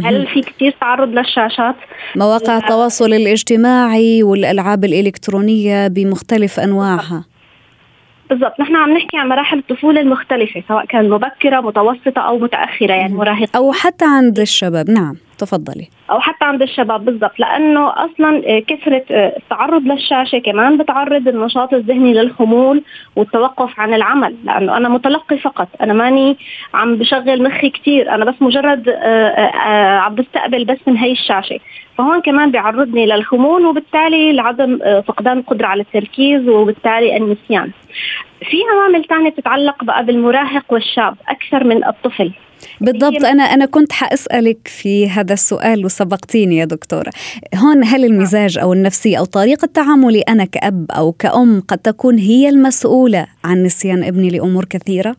هل 0.04 0.26
في 0.26 0.40
كثير 0.40 0.74
تعرض 0.80 1.08
للشاشات؟ 1.08 1.74
مواقع 2.16 2.56
التواصل 2.56 3.12
الاجتماعي 3.12 4.22
والألعاب 4.22 4.84
الإلكترونية 4.84 5.88
بمختلف 5.88 6.60
أنواعها. 6.60 7.24
بالضبط. 8.30 8.60
نحن 8.60 8.76
عم 8.76 8.92
نحكي 8.92 9.16
عن 9.16 9.28
مراحل 9.28 9.58
الطفولة 9.58 10.00
المختلفة 10.00 10.62
سواء 10.68 10.86
كان 10.86 11.10
مبكرة 11.10 11.60
متوسطة 11.60 12.20
أو 12.20 12.38
متأخرة 12.38 12.92
يعني 12.92 13.14
مراهقة. 13.14 13.56
أو 13.56 13.72
حتى 13.72 14.04
عند 14.04 14.40
الشباب. 14.40 14.90
نعم. 14.90 15.16
تفضلي. 15.38 15.88
أو 16.10 16.20
حتى 16.20 16.44
عند 16.44 16.62
الشباب 16.62 17.04
بالضبط 17.04 17.38
لأنه 17.40 17.90
أصلا 17.90 18.42
آه، 18.46 18.58
كثرة 18.58 19.02
آه، 19.10 19.36
التعرض 19.36 19.82
للشاشة 19.82 20.38
كمان 20.38 20.78
بتعرض 20.78 21.28
النشاط 21.28 21.74
الذهني 21.74 22.14
للخمول 22.14 22.82
والتوقف 23.16 23.80
عن 23.80 23.94
العمل 23.94 24.36
لأنه 24.44 24.76
أنا 24.76 24.88
متلقي 24.88 25.38
فقط 25.38 25.68
أنا 25.80 25.92
ماني 25.92 26.36
عم 26.74 26.96
بشغل 26.96 27.42
مخي 27.42 27.70
كثير 27.70 28.14
أنا 28.14 28.24
بس 28.24 28.34
مجرد 28.40 28.88
آه، 28.88 29.98
عم 29.98 30.14
بستقبل 30.14 30.64
بس 30.64 30.78
من 30.86 30.96
هي 30.96 31.12
الشاشة. 31.12 31.60
فهون 31.98 32.20
كمان 32.20 32.50
بيعرضني 32.50 33.06
للخمول 33.06 33.66
وبالتالي 33.66 34.32
لعدم 34.32 34.78
فقدان 35.08 35.38
القدره 35.38 35.66
على 35.66 35.82
التركيز 35.82 36.48
وبالتالي 36.48 37.16
النسيان. 37.16 37.70
في 38.40 38.56
عوامل 38.72 39.04
ثانية 39.04 39.30
تتعلق 39.30 39.84
بقى 39.84 40.04
بالمراهق 40.04 40.64
والشاب 40.72 41.16
أكثر 41.28 41.64
من 41.64 41.84
الطفل. 41.84 42.32
بالضبط. 42.80 43.24
أنا 43.24 43.42
أنا 43.42 43.66
كنت 43.66 43.92
حأسألك 43.92 44.68
في 44.68 45.08
هذا 45.08 45.32
السؤال 45.32 45.84
وسبقتيني 45.84 46.56
يا 46.56 46.64
دكتورة. 46.64 47.10
هون 47.56 47.84
هل 47.84 48.04
المزاج 48.04 48.58
أو 48.58 48.72
النفسية 48.72 49.18
أو 49.18 49.24
طريقة 49.24 49.68
تعاملي 49.74 50.20
أنا 50.20 50.44
كأب 50.44 50.86
أو 50.90 51.12
كأم 51.12 51.62
قد 51.68 51.78
تكون 51.78 52.18
هي 52.18 52.48
المسؤولة 52.48 53.26
عن 53.44 53.62
نسيان 53.62 54.04
ابني 54.04 54.30
لأمور 54.30 54.64
كثيرة؟ 54.64 55.16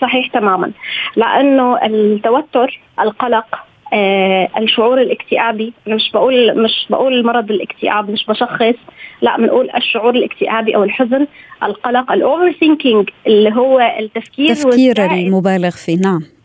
صحيح 0.00 0.26
تماما. 0.32 0.72
لأنه 1.16 1.86
التوتر 1.86 2.80
القلق 3.00 3.46
آه 3.92 4.48
الشعور 4.58 5.00
الاكتئابي 5.00 5.72
أنا 5.86 5.94
مش 5.94 6.10
بقول 6.14 6.62
مش 6.62 6.86
بقول 6.90 7.26
مرض 7.26 7.50
الاكتئاب 7.50 8.10
مش 8.10 8.26
بشخص 8.28 8.74
لا 9.22 9.36
بنقول 9.36 9.70
الشعور 9.76 10.14
الاكتئابي 10.14 10.76
أو 10.76 10.84
الحزن 10.84 11.26
القلق 11.62 12.12
ال 12.12 12.52
overthinking 12.52 13.10
اللي 13.26 13.52
هو 13.52 13.80
التفكير 14.00 14.50
التفكير 14.50 15.04
المبالغ 15.04 15.70
فيه. 15.70 15.96
نعم. 15.96 16.35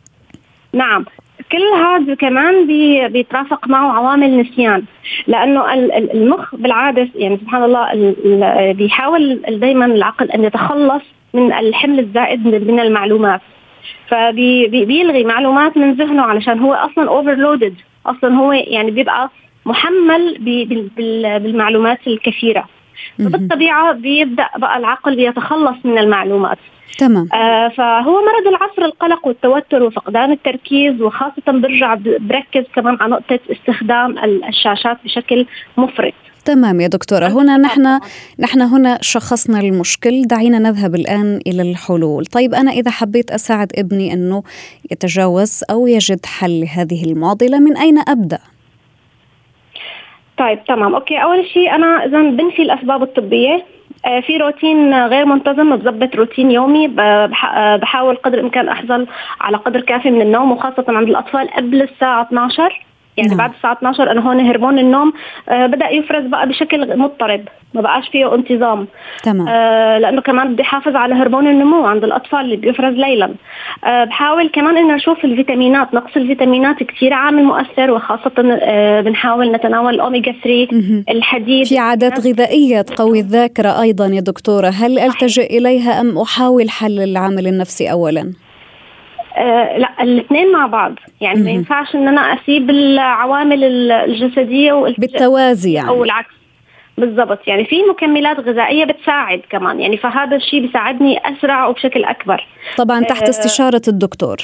نعم. 0.73 1.05
كل 1.51 1.63
هذا 1.85 2.15
كمان 2.15 2.67
بي 2.67 3.07
بيترافق 3.07 3.67
معه 3.67 3.91
عوامل 3.91 4.37
نسيان. 4.37 4.83
لأنه 5.27 5.73
المخ 6.13 6.55
بالعادة 6.55 7.09
يعني 7.15 7.37
سبحان 7.37 7.63
الله 7.63 8.15
بيحاول 8.73 9.41
دائما 9.49 9.85
العقل 9.85 10.31
أن 10.31 10.43
يتخلص 10.43 11.03
من 11.33 11.53
الحمل 11.53 11.99
الزائد 11.99 12.47
من 12.47 12.79
المعلومات. 12.79 13.41
فبيلغي 14.07 15.23
معلومات 15.23 15.77
من 15.77 15.93
ذهنه 15.93 16.21
علشان 16.21 16.59
هو 16.59 16.73
أصلا 16.73 17.09
اوفرلودد 17.09 17.75
أصلا 18.05 18.35
هو 18.35 18.51
يعني 18.51 18.91
بيبقى 18.91 19.29
محمل 19.65 20.37
بالمعلومات 21.37 22.07
الكثيرة. 22.07 22.65
فبالطبيعة 23.17 23.91
بيبدأ 23.91 24.47
بقى 24.57 24.77
العقل 24.77 25.15
بيتخلص 25.15 25.77
من 25.83 25.97
المعلومات. 25.97 26.57
تمام. 26.97 27.27
آه 27.33 27.67
فهو 27.67 28.21
مرض 28.21 28.47
العصر 28.47 28.85
القلق 28.85 29.27
والتوتر 29.27 29.83
وفقدان 29.83 30.31
التركيز 30.31 31.01
وخاصة 31.01 31.41
برجع 31.47 31.95
بركز 32.19 32.63
كمان 32.75 32.97
على 33.01 33.11
نقطة 33.11 33.39
استخدام 33.51 34.17
الشاشات 34.49 34.97
بشكل 35.03 35.45
مفرط. 35.77 36.13
تمام 36.45 36.81
يا 36.81 36.87
دكتورة. 36.87 37.27
هنا 37.27 37.57
نحن 37.57 37.99
نحن 38.39 38.61
هنا 38.61 38.97
شخصنا 39.01 39.59
المشكل. 39.59 40.21
دعينا 40.21 40.59
نذهب 40.59 40.95
الآن 40.95 41.39
إلى 41.47 41.71
الحلول. 41.71 42.25
طيب 42.25 42.53
أنا 42.53 42.71
إذا 42.71 42.91
حبيت 42.91 43.31
أساعد 43.31 43.71
ابني 43.77 44.13
أنه 44.13 44.43
يتجاوز 44.91 45.63
أو 45.71 45.87
يجد 45.87 46.25
حل 46.25 46.61
لهذه 46.61 47.03
المعضلة 47.03 47.59
من 47.59 47.77
أين 47.77 47.97
أبدأ؟ 48.07 48.39
طيب 50.37 50.63
تمام. 50.67 50.95
okay 50.95 51.17
أول 51.23 51.45
شيء 51.53 51.75
أنا 51.75 52.05
اذا 52.05 52.21
بنفي 52.21 52.61
الأسباب 52.61 53.03
الطبية. 53.03 53.53
آه، 53.53 53.80
في 54.21 54.37
روتين 54.37 55.05
غير 55.05 55.25
منتظم 55.25 55.75
بظبط 55.75 56.15
روتين 56.15 56.51
يومي 56.51 56.87
بحاول 57.77 58.15
قدر 58.15 58.37
الإمكان 58.37 58.69
أحصل 58.69 59.07
على 59.41 59.57
قدر 59.57 59.81
كافي 59.81 60.11
من 60.11 60.21
النوم 60.21 60.51
وخاصة 60.51 60.85
عند 60.87 61.09
الأطفال 61.09 61.49
قبل 61.49 61.81
الساعة 61.81 62.21
12 62.21 62.81
يعني 63.21 63.35
نعم. 63.35 63.37
بعد 63.37 63.51
الساعة 63.57 63.73
12 63.73 64.11
أنا 64.11 64.21
هون 64.29 64.39
هرمون 64.39 64.79
النوم 64.79 65.13
آه 65.49 65.65
بدأ 65.65 65.89
يفرز 65.89 66.25
بقى 66.25 66.47
بشكل 66.47 66.97
مضطرب 66.99 67.41
ما 67.73 67.81
بقاش 67.81 68.09
فيه 68.09 68.35
انتظام. 68.35 68.87
تمام. 69.23 69.47
آه 69.47 69.97
لأنه 69.99 70.21
كمان 70.21 70.53
بدي 70.53 70.61
أحافظ 70.61 70.95
على 70.95 71.15
هرمون 71.15 71.47
النمو 71.47 71.85
عند 71.85 72.03
الأطفال 72.03 72.39
اللي 72.39 72.55
بيفرز 72.55 72.93
ليلا. 72.93 73.29
آه 73.85 74.03
بحاول 74.03 74.49
كمان 74.49 74.77
إنه 74.77 74.95
أشوف 74.95 75.25
الفيتامينات 75.25 75.93
نقص 75.93 76.11
الفيتامينات 76.15 76.83
كثير 76.83 77.13
عامل 77.13 77.43
مؤثر 77.43 77.91
وخاصة 77.91 78.57
آه 78.61 79.01
بنحاول 79.01 79.51
نتناول 79.51 79.93
الاوميجا 79.95 80.31
3 80.43 81.03
الحديد. 81.09 81.67
في 81.67 81.77
عادات 81.77 82.19
غذائية 82.27 82.81
تقوي 82.81 83.19
الذاكرة 83.19 83.81
أيضا 83.81 84.05
يا 84.07 84.21
دكتورة. 84.21 84.67
هل 84.67 84.99
ألتجئ 84.99 85.57
إليها 85.57 86.01
أم 86.01 86.17
أحاول 86.17 86.69
حل 86.69 86.99
العامل 86.99 87.47
النفسي 87.47 87.91
اولا؟ 87.91 88.33
آه 89.37 89.77
لا 89.77 89.89
الاثنين 90.01 90.51
مع 90.51 90.67
بعض. 90.67 90.93
يعني 91.21 91.43
ما 91.43 91.51
ينفعش 91.51 91.95
إن 91.95 92.07
أنا 92.07 92.21
أسيب 92.21 92.69
العوامل 92.69 93.63
الجسدية 93.91 94.73
بالتوازي 94.97 95.73
يعني. 95.73 95.89
أو 95.89 96.03
العكس. 96.03 96.33
بالضبط. 96.97 97.47
يعني 97.47 97.65
في 97.65 97.75
مكملات 97.89 98.39
غذائية 98.39 98.85
بتساعد 98.85 99.41
كمان. 99.49 99.79
يعني 99.79 99.97
فهذا 99.97 100.35
الشيء 100.35 100.61
بيساعدني 100.61 101.17
أسرع 101.17 101.67
وبشكل 101.67 102.03
أكبر. 102.03 102.47
طبعا 102.77 103.03
تحت 103.03 103.23
آه، 103.23 103.29
استشارة 103.29 103.81
الدكتور. 103.87 104.37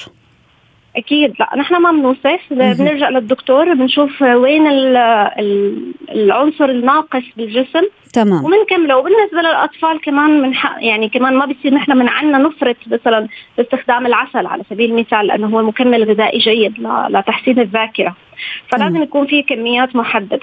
أكيد. 0.96 1.34
لا 1.40 1.50
نحن 1.58 1.82
ما 1.82 1.92
بنوصف. 1.92 2.40
بنرجع 2.52 3.10
للدكتور 3.10 3.74
بنشوف 3.74 4.22
وين 4.22 4.68
العنصر 6.12 6.66
الناقص 6.66 7.24
بالجسم. 7.38 7.84
تمام. 8.24 8.46
وبنكمله 8.46 8.98
وبالنسبه 8.98 9.42
للأطفال 9.42 10.02
كمان 10.02 10.42
من 10.42 10.54
حق 10.54 10.78
يعني 10.80 11.10
كمان 11.10 11.34
ما 11.34 11.46
بصير 11.46 11.74
نحن 11.74 11.98
من 11.98 12.08
عنا 12.08 12.38
نفرط 12.38 12.76
مثلا 12.88 13.28
باستخدام 13.58 14.06
العسل 14.06 14.46
على 14.46 14.64
سبيل 14.70 14.92
المثال 14.92 15.28
لأنه 15.28 15.48
هو 15.48 15.62
مكمل 15.62 16.04
غذائي 16.04 16.40
جيد 16.40 16.74
لتحسين 17.10 17.60
الذاكرة. 17.60 18.16
فلازم 18.70 19.04
يكون 19.04 19.28
في 19.28 19.44
كميات 19.44 19.96
محددة. 19.96 20.40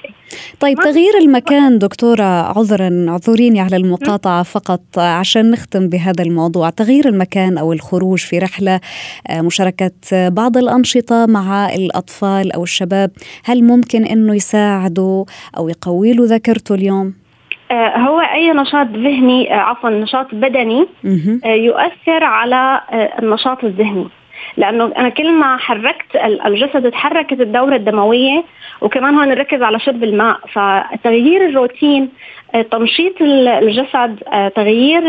طيب 0.59 0.79
تغيير 0.79 1.17
المكان 1.21 1.79
دكتورة 1.79 2.23
عذرا 2.57 3.05
اعذريني 3.09 3.59
على 3.59 3.75
المقاطعة 3.75 4.43
فقط 4.43 4.81
عشان 4.97 5.51
نختم 5.51 5.87
بهذا 5.87 6.23
الموضوع. 6.23 6.69
تغيير 6.69 7.07
المكان 7.07 7.57
أو 7.57 7.73
الخروج 7.73 8.19
في 8.19 8.39
رحلة 8.39 8.79
آه، 9.29 9.41
مشاركة 9.41 9.91
بعض 10.29 10.57
الأنشطة 10.57 11.25
مع 11.25 11.73
الأطفال 11.75 12.51
أو 12.51 12.63
الشباب 12.63 13.11
هل 13.43 13.63
ممكن 13.63 14.05
إنه 14.05 14.35
يساعدوا 14.35 15.25
أو 15.57 15.69
يقوي 15.69 16.13
له 16.13 16.25
ذاكرته 16.25 16.75
اليوم؟ 16.75 17.24
هو 17.71 18.19
أي 18.19 18.51
نشاط 18.51 18.87
ذهني 18.87 19.53
آه، 19.53 19.57
عفوا 19.57 19.89
نشاط 19.89 20.35
بدني 20.35 20.87
يؤثر 21.45 22.23
على 22.23 22.81
النشاط 23.19 23.63
الذهني. 23.63 24.07
لأنه 24.57 24.91
أنا 24.97 25.09
كل 25.09 25.31
ما 25.31 25.57
حركت 25.57 26.15
الجسد 26.45 26.91
تحركت 26.91 27.41
الدورة 27.41 27.75
الدموية 27.75 28.43
وكمان 28.81 29.15
هون 29.15 29.27
نركز 29.27 29.61
على 29.61 29.79
شرب 29.79 30.03
الماء. 30.03 30.39
فتغيير 30.53 31.45
الروتين 31.45 32.03
آه، 32.03 32.09
تنشيط 32.61 33.21
الجسد 33.21 34.23
آه، 34.33 34.47
تغيير 34.47 35.01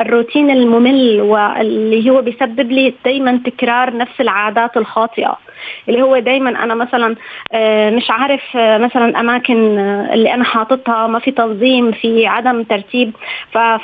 الروتين 0.00 0.50
الممل 0.50 1.20
واللي 1.20 2.10
هو 2.10 2.22
بيسبب 2.22 2.72
لي 2.72 2.94
دائما 3.04 3.40
تكرار 3.46 3.96
نفس 3.96 4.20
العادات 4.20 4.76
الخاطئة. 4.76 5.38
اللي 5.88 6.02
هو 6.02 6.18
دائما 6.18 6.64
أنا 6.64 6.74
مثلا 6.74 7.16
آه، 7.52 7.90
مش 7.90 8.10
عارف 8.10 8.42
مثلا 8.56 9.20
أماكن 9.20 9.78
اللي 10.12 10.34
أنا 10.34 10.44
حاططها 10.44 11.06
ما 11.06 11.18
في 11.18 11.30
تنظيم 11.30 11.92
في 11.92 12.26
عدم 12.26 12.62
ترتيب. 12.62 13.12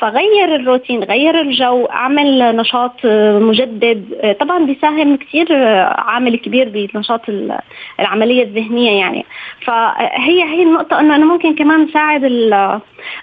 فغير 0.01 0.55
الروتين 0.55 1.05
غير 1.05 1.41
الجو 1.41 1.85
أعمل 1.85 2.57
نشاط 2.57 3.07
مجدد. 3.41 4.35
طبعا 4.41 4.65
بيساهم 4.65 5.17
كثير 5.17 5.47
عامل 5.99 6.37
كبير 6.37 6.69
بنشاط 6.95 7.21
العملية 8.01 8.43
الذهنية 8.43 9.01
يعني. 9.01 9.25
فهي 9.67 10.45
هي 10.45 10.63
النقطة 10.63 11.01
إنه 11.01 11.17
أنا 11.17 11.25
ممكن 11.25 11.55
كمان 11.55 11.89
أساعد 11.91 12.25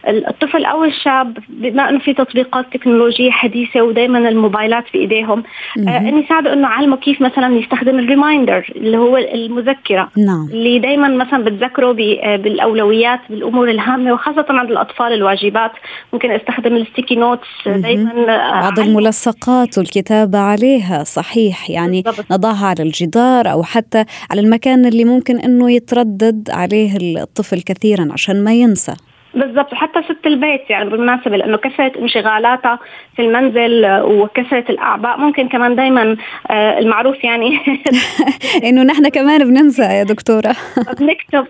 الطفل 0.08 0.66
أو 0.66 0.84
الشاب 0.84 1.38
بما 1.50 1.90
إنه 1.90 2.00
في 2.00 2.14
تطبيقات 2.14 2.66
تكنولوجية 2.74 3.32
حديثة 3.32 3.82
ودائما 3.82 4.30
الموبايلات 4.30 4.88
في 4.88 4.98
إيديهم 4.98 5.44
آه 5.88 5.98
إني 5.98 6.26
ساعده 6.30 6.54
إنه 6.54 6.68
اعلمه 6.68 6.98
كيف 6.98 7.22
مثلا 7.22 7.56
يستخدم 7.56 8.00
الريمايندر 8.00 8.74
اللي 8.76 8.98
هو 8.98 9.18
المذكرة 9.18 10.10
نعم. 10.18 10.48
اللي 10.52 10.80
دائما 10.80 11.08
مثلا 11.08 11.44
بتذكره 11.44 11.88
آه، 11.88 12.36
بالأولويات 12.36 13.20
بالأمور 13.30 13.70
الهامة 13.70 14.14
وخاصة 14.14 14.46
عند 14.50 14.72
الأطفال 14.72 15.14
الواجبات. 15.14 15.72
ممكن 16.14 16.32
أستخدم 16.32 16.76
الستيكي 16.76 17.16
نوتس 17.16 17.48
دائما 17.66 18.12
آه، 18.12 18.62
بعض 18.62 18.80
الملصقات 18.80 19.78
والكتابة 19.78 20.40
عليها 20.40 21.04
صحيح. 21.04 21.70
يعني 21.70 22.02
بالضبط. 22.02 22.26
نضعها 22.32 22.68
على 22.68 22.84
الجدار 22.84 23.52
أو 23.52 23.64
حتى 23.64 24.06
على 24.32 24.42
المكان 24.42 24.86
اللي 24.86 25.06
ممكن 25.06 25.40
إنه 25.40 25.72
يتردد 25.72 26.50
عليه 26.50 26.98
الطفل 27.24 27.62
كثيرا 27.62 28.08
عشان 28.12 28.44
ما 28.44 28.54
ينسى. 28.54 28.94
بالضبط. 29.34 29.74
وحتى 29.74 30.04
ست 30.04 30.26
البيت 30.28 30.70
يعني 30.70 30.90
بالمناسبة 30.90 31.38
لأنه 31.38 31.58
كثرة 31.58 31.92
انشغالاتها 32.00 32.80
في 33.16 33.22
المنزل 33.22 34.02
وكثرة 34.02 34.66
الأعباء 34.70 35.18
ممكن 35.20 35.48
كمان 35.50 35.76
دائما 35.76 36.18
آه، 36.52 36.80
المعروف 36.80 37.24
يعني 37.24 37.60
إنه 38.68 38.84
نحن 38.84 39.10
كمان 39.10 39.40
بننسى 39.40 39.84
يا 39.84 40.04
دكتورة. 40.04 40.56
بنكتب. 41.00 41.48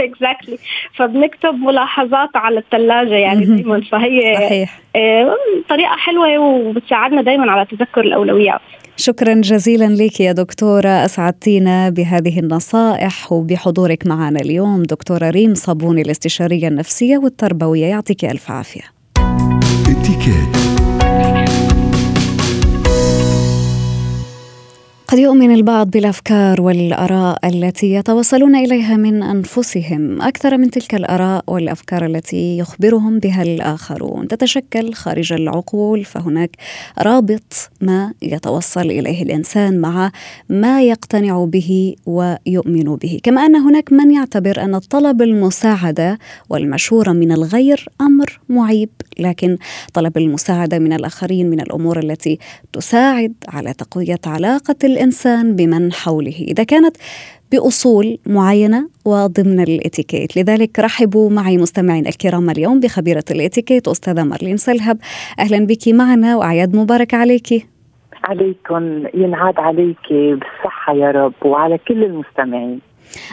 اكزاكتلي 0.04 0.58
فبنكتب 0.96 1.54
ملاحظات 1.54 2.36
على 2.36 2.58
الثلاجة 2.58 3.14
يعني 3.14 3.44
دائما 3.44 3.80
فهي 3.80 4.34
صحيح. 4.34 4.80
آه، 4.96 5.36
طريقة 5.68 5.96
حلوة 5.96 6.38
وبتساعدنا 6.38 7.22
دائما 7.22 7.52
على 7.52 7.66
تذكر 7.66 8.00
الأولويات. 8.00 8.60
شكرا 8.96 9.34
جزيلا 9.34 9.84
لك 9.84 10.20
يا 10.20 10.32
دكتورة 10.32 10.88
أسعدتينا 10.88 11.90
بهذه 11.90 12.40
النصائح 12.40 13.32
وبحضورك 13.32 14.06
معنا 14.06 14.40
اليوم. 14.40 14.82
دكتورة 14.82 15.30
ريم 15.30 15.54
صابوني 15.54 16.02
الاستشارية 16.02 16.68
النفسية 16.68 17.18
والتربوية 17.18 17.86
يعطيك 17.86 18.24
ألف 18.24 18.50
عافية. 18.50 18.82
قد 25.08 25.18
يؤمن 25.18 25.54
البعض 25.54 25.90
بالأفكار 25.90 26.60
والآراء 26.60 27.38
التي 27.44 27.94
يتوصلون 27.94 28.56
إليها 28.56 28.96
من 28.96 29.22
أنفسهم. 29.22 30.22
أكثر 30.22 30.58
من 30.58 30.70
تلك 30.70 30.94
الآراء 30.94 31.44
والأفكار 31.46 32.06
التي 32.06 32.58
يخبرهم 32.58 33.18
بها 33.18 33.42
الآخرون. 33.42 34.28
تتشكل 34.28 34.94
خارج 34.94 35.32
العقول 35.32 36.04
فهناك 36.04 36.50
رابط 36.98 37.70
ما 37.80 38.12
يتوصل 38.22 38.80
إليه 38.80 39.22
الإنسان 39.22 39.78
مع 39.80 40.10
ما 40.48 40.82
يقتنع 40.82 41.44
به 41.44 41.94
ويؤمن 42.06 42.96
به. 42.96 43.20
كما 43.22 43.46
أن 43.46 43.56
هناك 43.56 43.92
من 43.92 44.10
يعتبر 44.10 44.62
أن 44.64 44.78
طلب 44.78 45.22
المساعدة 45.22 46.18
والمشورة 46.50 47.12
من 47.12 47.32
الغير 47.32 47.88
أمر 48.00 48.40
معيب 48.48 48.90
لكن 49.18 49.58
طلب 49.94 50.18
المساعدة 50.18 50.78
من 50.78 50.92
الآخرين 50.92 51.50
من 51.50 51.60
الأمور 51.60 51.98
التي 51.98 52.38
تساعد 52.72 53.34
على 53.48 53.72
تقوية 53.72 54.20
علاقة 54.26 54.76
الإنسان 54.96 55.56
بمن 55.56 55.92
حوله 55.92 56.38
إذا 56.52 56.64
كانت 56.64 56.96
بأصول 57.52 58.18
معينة 58.26 58.88
وضمن 59.04 59.60
الإتيكيت. 59.60 60.36
لذلك 60.36 60.78
رحبوا 60.78 61.30
معي 61.30 61.56
مستمعين 61.58 62.06
الكرام 62.06 62.50
اليوم 62.50 62.80
بخبيرة 62.80 63.24
الإتيكيت 63.30 63.88
أستاذة 63.88 64.22
مارلين 64.22 64.56
سلهب. 64.56 64.98
أهلا 65.38 65.66
بك 65.66 65.88
معنا 65.88 66.36
وأعياد 66.36 66.76
مبارك 66.76 67.14
عليك. 67.14 67.68
عليكم 68.24 69.04
ينعاد 69.14 69.54
عليك 69.58 70.06
بالصحة 70.10 70.94
يا 70.94 71.10
رب 71.10 71.34
وعلى 71.44 71.78
كل 71.88 72.04
المستمعين. 72.04 72.80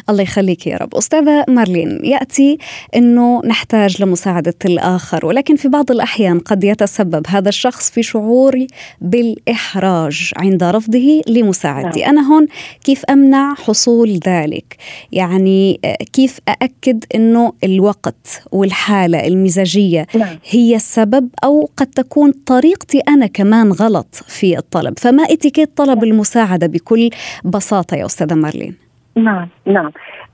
الله 0.09 0.23
يخليك 0.23 0.67
يا 0.67 0.77
رب 0.77 0.95
أستاذة 0.95 1.45
مارلين 1.47 1.99
يأتي 2.05 2.57
أنه 2.95 3.41
نحتاج 3.45 4.01
لمساعدة 4.01 4.55
الآخر 4.65 5.25
ولكن 5.25 5.55
في 5.55 5.67
بعض 5.67 5.91
الأحيان 5.91 6.39
قد 6.39 6.63
يتسبب 6.63 7.25
هذا 7.27 7.49
الشخص 7.49 7.91
في 7.91 8.03
شعوري 8.03 8.67
بالإحراج 9.01 10.31
عند 10.38 10.63
رفضه 10.63 11.21
لمساعدتي 11.27 11.99
نعم. 11.99 12.09
أنا 12.09 12.33
هون 12.33 12.47
كيف 12.83 13.05
أمنع 13.05 13.53
حصول 13.55 14.19
ذلك 14.27 14.77
يعني 15.12 15.79
آه، 15.86 15.97
كيف 16.13 16.39
أأكد 16.47 17.03
أنه 17.15 17.53
الوقت 17.63 18.43
والحالة 18.51 19.27
المزاجية 19.27 20.07
نعم. 20.15 20.38
هي 20.49 20.75
السبب 20.75 21.29
أو 21.43 21.69
قد 21.77 21.88
تكون 21.88 22.31
طريقتي 22.31 22.99
أنا 22.99 23.27
كمان 23.27 23.71
غلط 23.71 24.23
في 24.27 24.57
الطلب 24.57 24.99
فما 24.99 25.23
إتيكيت 25.23 25.77
طلب 25.77 25.97
نعم. 25.97 26.12
المساعدة 26.12 26.67
بكل 26.67 27.09
بساطة 27.43 27.97
يا 27.97 28.05
أستاذة 28.05 28.33
مارلين 28.33 28.75
نعم 29.15 29.47
نعم. 29.65 29.91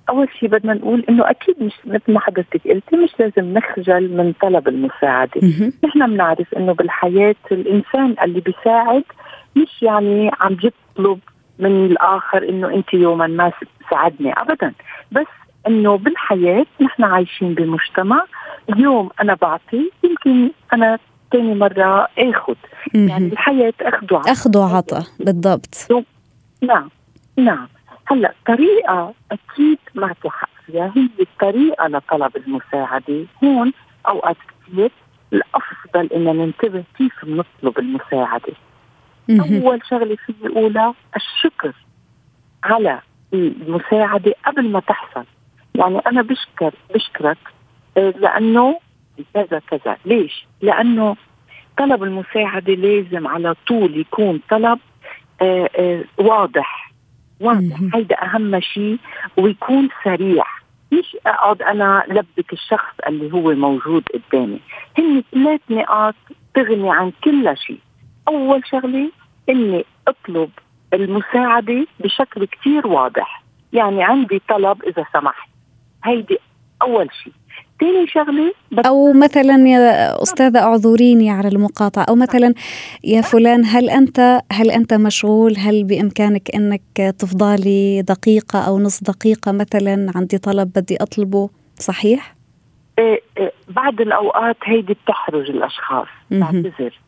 أول 0.09 0.27
شيء 0.39 0.49
بدنا 0.49 0.73
نقول 0.73 1.05
إنه 1.09 1.29
أكيد 1.29 1.63
مش 1.63 1.73
مثل 1.85 2.13
ما 2.13 2.19
حضرتك 2.19 2.67
قلتي 2.67 2.95
مش 2.97 3.09
لازم 3.19 3.53
نخجل 3.53 4.17
من 4.17 4.33
طلب 4.41 4.67
المساعدة. 4.67 5.41
نحن 5.85 6.07
بنعرف 6.13 6.53
إنه 6.57 6.73
بالحياة 6.73 7.35
الإنسان 7.51 8.15
اللي 8.23 8.39
بيساعد 8.39 9.03
مش 9.55 9.83
يعني 9.83 10.31
عم 10.39 10.57
يطلب 10.63 11.19
من 11.59 11.85
الآخر 11.85 12.49
إنه 12.49 12.73
انت 12.73 12.93
يوما 12.93 13.27
ما 13.27 13.51
ساعدني 13.91 14.33
ابدا. 14.33 14.73
بس 15.11 15.27
إنه 15.67 15.97
بالحياة 15.97 16.65
نحن 16.81 17.03
عايشين 17.03 17.53
بمجتمع 17.53 18.23
اليوم 18.69 19.09
أنا 19.21 19.37
بعطي 19.41 19.91
يمكن 20.03 20.51
أنا 20.73 20.99
ثاني 21.31 21.55
مرة 21.55 22.07
آخذ. 22.17 22.55
يعني 22.93 23.27
الحياة 23.27 23.73
أخذ 23.81 24.13
وعطى 24.13 24.31
أخذ 24.31 24.57
وعطى 24.57 25.03
بالضبط. 25.19 25.87
نعم 26.61 26.89
نعم. 27.37 27.67
هلا 28.11 28.33
طريقة 28.47 29.13
أكيد 29.31 29.77
معك 29.95 30.27
حق 30.27 30.49
فيها. 30.65 30.93
هي 30.95 31.09
الطريقة 31.19 31.87
لطلب 31.87 32.37
المساعدة. 32.37 33.25
هون 33.43 33.73
أوقات 34.07 34.37
كثير 34.67 34.91
الأفضل 35.33 36.09
ان 36.15 36.23
ننتبه 36.37 36.83
كيف 36.97 37.25
بنطلب 37.25 37.79
المساعدة. 37.79 38.53
أول 39.29 39.79
شغلة 39.89 40.15
في 40.15 40.33
أقولها 40.43 40.93
الشكر 41.15 41.73
على 42.63 43.01
المساعدة 43.33 44.33
قبل 44.45 44.71
ما 44.71 44.79
تحصل. 44.79 45.25
يعني 45.75 45.99
أنا 45.99 46.21
بشكر 46.21 46.73
بشكرك 46.95 47.37
آه، 47.97 48.13
لأنه 48.17 48.79
كذا 49.33 49.59
كذا. 49.59 49.97
ليش؟ 50.05 50.47
لأنه 50.61 51.15
طلب 51.77 52.03
المساعدة 52.03 52.73
لازم 52.73 53.27
على 53.27 53.55
طول 53.67 53.97
يكون 53.99 54.41
طلب 54.49 54.79
آه، 55.41 55.69
آه، 55.75 56.03
واضح. 56.17 56.88
واضح. 57.39 57.79
هيدا 57.93 58.23
أهم 58.23 58.59
شيء 58.59 58.97
ويكون 59.37 59.89
سريع. 60.03 60.43
مش 60.91 61.17
أقعد 61.25 61.61
أنا 61.61 62.03
لبك 62.07 62.53
الشخص 62.53 62.93
اللي 63.07 63.33
هو 63.33 63.53
موجود 63.53 64.03
قدامي. 64.13 64.59
هن 64.97 65.23
ثلاث 65.33 65.61
نقاط 65.69 66.15
تغني 66.53 66.91
عن 66.91 67.11
كل 67.23 67.57
شيء 67.57 67.79
أول 68.27 68.61
شغلة 68.71 69.11
إني 69.49 69.85
أطلب 70.07 70.49
المساعدة 70.93 71.87
بشكل 71.99 72.45
كثير 72.45 72.87
واضح. 72.87 73.43
يعني 73.73 74.03
عندي 74.03 74.41
طلب 74.49 74.83
إذا 74.83 75.05
سمحت. 75.13 75.49
هيدي 76.03 76.37
أول 76.81 77.09
شيء 77.23 77.33
ثاني 77.79 78.07
شغلة 78.07 78.53
أو 78.85 79.13
مثلا 79.13 79.67
يا 79.67 80.23
أستاذة 80.23 80.59
أعذريني 80.59 81.29
على 81.31 81.47
المقاطعة 81.47 82.05
أو 82.09 82.15
مثلا 82.15 82.53
يا 83.03 83.21
فلان 83.21 83.65
هل 83.65 83.89
أنت 83.89 84.41
هل 84.51 84.71
أنت 84.71 84.93
مشغول؟ 84.93 85.57
هل 85.57 85.83
بإمكانك 85.83 86.55
أنك 86.55 87.15
تفضلي 87.19 88.01
دقيقة 88.01 88.59
أو 88.59 88.79
نص 88.79 89.03
دقيقة 89.03 89.51
مثلا؟ 89.51 90.11
عندي 90.15 90.37
طلب 90.37 90.71
بدي 90.75 90.97
أطلبه 91.01 91.49
صحيح؟ 91.75 92.35
إيه 92.99 93.21
إيه 93.37 93.51
بعض 93.67 94.01
الأوقات 94.01 94.57
هيدي 94.63 94.93
بتحرج 94.93 95.49
الأشخاص 95.49 96.07
بعتذر. 96.31 96.99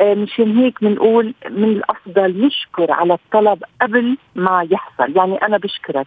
إيه 0.00 0.14
مشان 0.14 0.58
هيك 0.58 0.84
بنقول 0.84 1.34
من 1.50 1.64
الأفضل 1.64 2.46
نشكر 2.46 2.92
على 2.92 3.14
الطلب 3.14 3.62
قبل 3.82 4.16
ما 4.34 4.66
يحصل 4.70 5.16
يعني 5.16 5.42
أنا 5.42 5.58
بشكرك. 5.58 6.06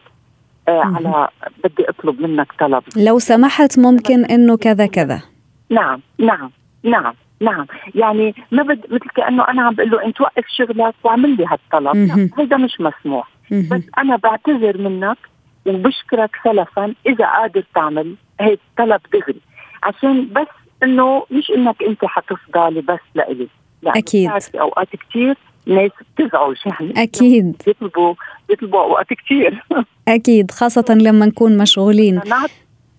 على 0.68 1.28
بدي 1.64 1.90
أطلب 1.90 2.22
منك 2.22 2.48
طلب. 2.60 2.84
لو 2.98 3.20
سمحت 3.20 3.80
ممكن 3.80 4.26
إنه 4.26 4.58
كذا 4.58 4.86
كذا. 4.86 5.22
نعم 5.70 6.02
نعم 6.20 6.52
نعم 6.84 7.14
نعم. 7.42 7.66
يعني 7.96 8.36
ما 8.52 8.64
بد 8.64 8.94
مثل 8.94 9.10
كأنه 9.16 9.48
أنا 9.48 9.62
عم 9.62 9.74
بقول 9.74 9.92
له 9.92 10.06
أنت 10.06 10.22
وقف 10.22 10.46
شغلك 10.48 10.94
واعمل 11.04 11.38
لي 11.38 11.46
هالطلب. 11.46 12.30
هيدا 12.40 12.58
مش 12.58 12.82
مسموح. 12.82 13.28
بس 13.52 13.82
أنا 13.98 14.16
بعتذر 14.16 14.78
منك 14.78 15.18
وبشكرك 15.66 16.36
سلفا 16.44 16.94
إذا 17.06 17.26
قادر 17.26 17.64
تعمل 17.76 18.16
هيك 18.40 18.60
طلب 18.78 19.02
دغري. 19.14 19.42
عشان 19.84 20.28
بس 20.34 20.48
إنه 20.84 21.26
مش 21.32 21.52
إنك 21.58 21.84
أنت 21.84 22.06
حتفضلي 22.06 22.82
بس 22.82 23.00
لإلي. 23.16 23.48
يعني 23.84 24.00
أكيد. 24.00 24.40
في 24.40 24.62
أوقات 24.62 24.88
كثير 24.96 25.38
ناس 25.66 25.92
بتزعج 26.18 26.56
يعني 26.66 27.04
أكيد. 27.04 27.62
بيطلبوا 27.66 28.14
بيطلبوا 28.50 28.80
اوقات 28.80 29.08
كثير 29.26 29.64
أكيد 30.08 30.52
خاصة 30.52 30.86
لما 30.90 31.26
نكون 31.26 31.58
مشغولين. 31.58 32.22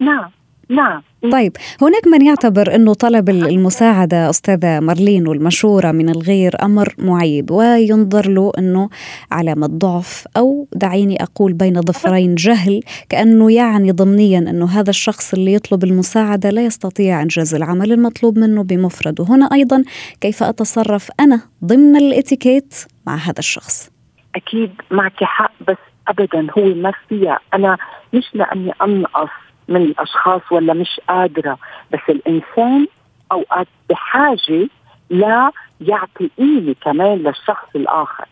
نعم. 0.01 0.31
نعم. 0.68 1.03
طيب 1.33 1.57
هناك 1.83 2.07
من 2.07 2.27
يعتبر 2.27 2.75
انه 2.75 2.94
طلب 2.94 3.29
المساعدة 3.31 4.31
أستاذة 4.31 4.81
مارلين 4.81 5.29
والمشوره 5.29 5.92
من 5.92 6.09
الغير 6.09 6.53
أمر 6.62 6.94
معيب 6.98 7.51
وينظر 7.51 8.29
له 8.29 8.53
أنه 8.59 8.88
علامه 9.33 9.66
ضعف 9.66 10.25
أو 10.37 10.68
دعيني 10.72 11.22
أقول 11.22 11.53
بين 11.53 11.81
ظفرين 11.81 12.35
جهل 12.35 12.81
كأنه 13.09 13.53
يعني 13.53 13.90
ضمنيا 13.92 14.38
انه 14.38 14.66
هذا 14.66 14.90
الشخص 14.90 15.35
اللي 15.35 15.55
يطلب 15.55 15.85
المساعدة 15.85 16.51
لا 16.51 16.64
يستطيع 16.64 17.22
إنجاز 17.22 17.55
العمل 17.55 17.92
المطلوب 17.92 18.38
منه 18.38 18.62
بمفرده. 18.62 19.25
هنا 19.29 19.48
أيضا 19.53 19.85
كيف 20.20 20.42
أتصرف 20.42 21.11
أنا 21.20 21.40
ضمن 21.64 21.96
الإتيكيت 21.96 22.75
مع 23.07 23.14
هذا 23.14 23.38
الشخص؟ 23.38 23.90
أكيد 24.37 24.70
معك 24.90 25.25
حق 25.25 25.53
بس 25.68 25.77
ابدا 26.09 26.46
هو 26.59 26.75
ما 26.75 26.92
فيها 27.09 27.38
أنا 27.55 27.79
مش 28.14 28.25
لأني 28.35 28.72
أنقص. 28.83 29.31
من 29.68 29.77
الأشخاص 29.83 30.40
ولا 30.51 30.75
مش 30.75 31.01
قادرة 31.09 31.59
بس 31.92 32.01
الإنسان 32.09 32.87
أوقات 33.33 33.66
بحاجة 33.90 34.68
لا 35.11 35.51
يعطي 35.81 36.31
قيمة 36.38 36.75
كمان 36.81 37.18
للشخص 37.18 37.66
الآخر. 37.77 38.25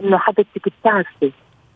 لأنه 0.00 0.18
حضرتك 0.18 0.68
بتعرفي 0.80 1.32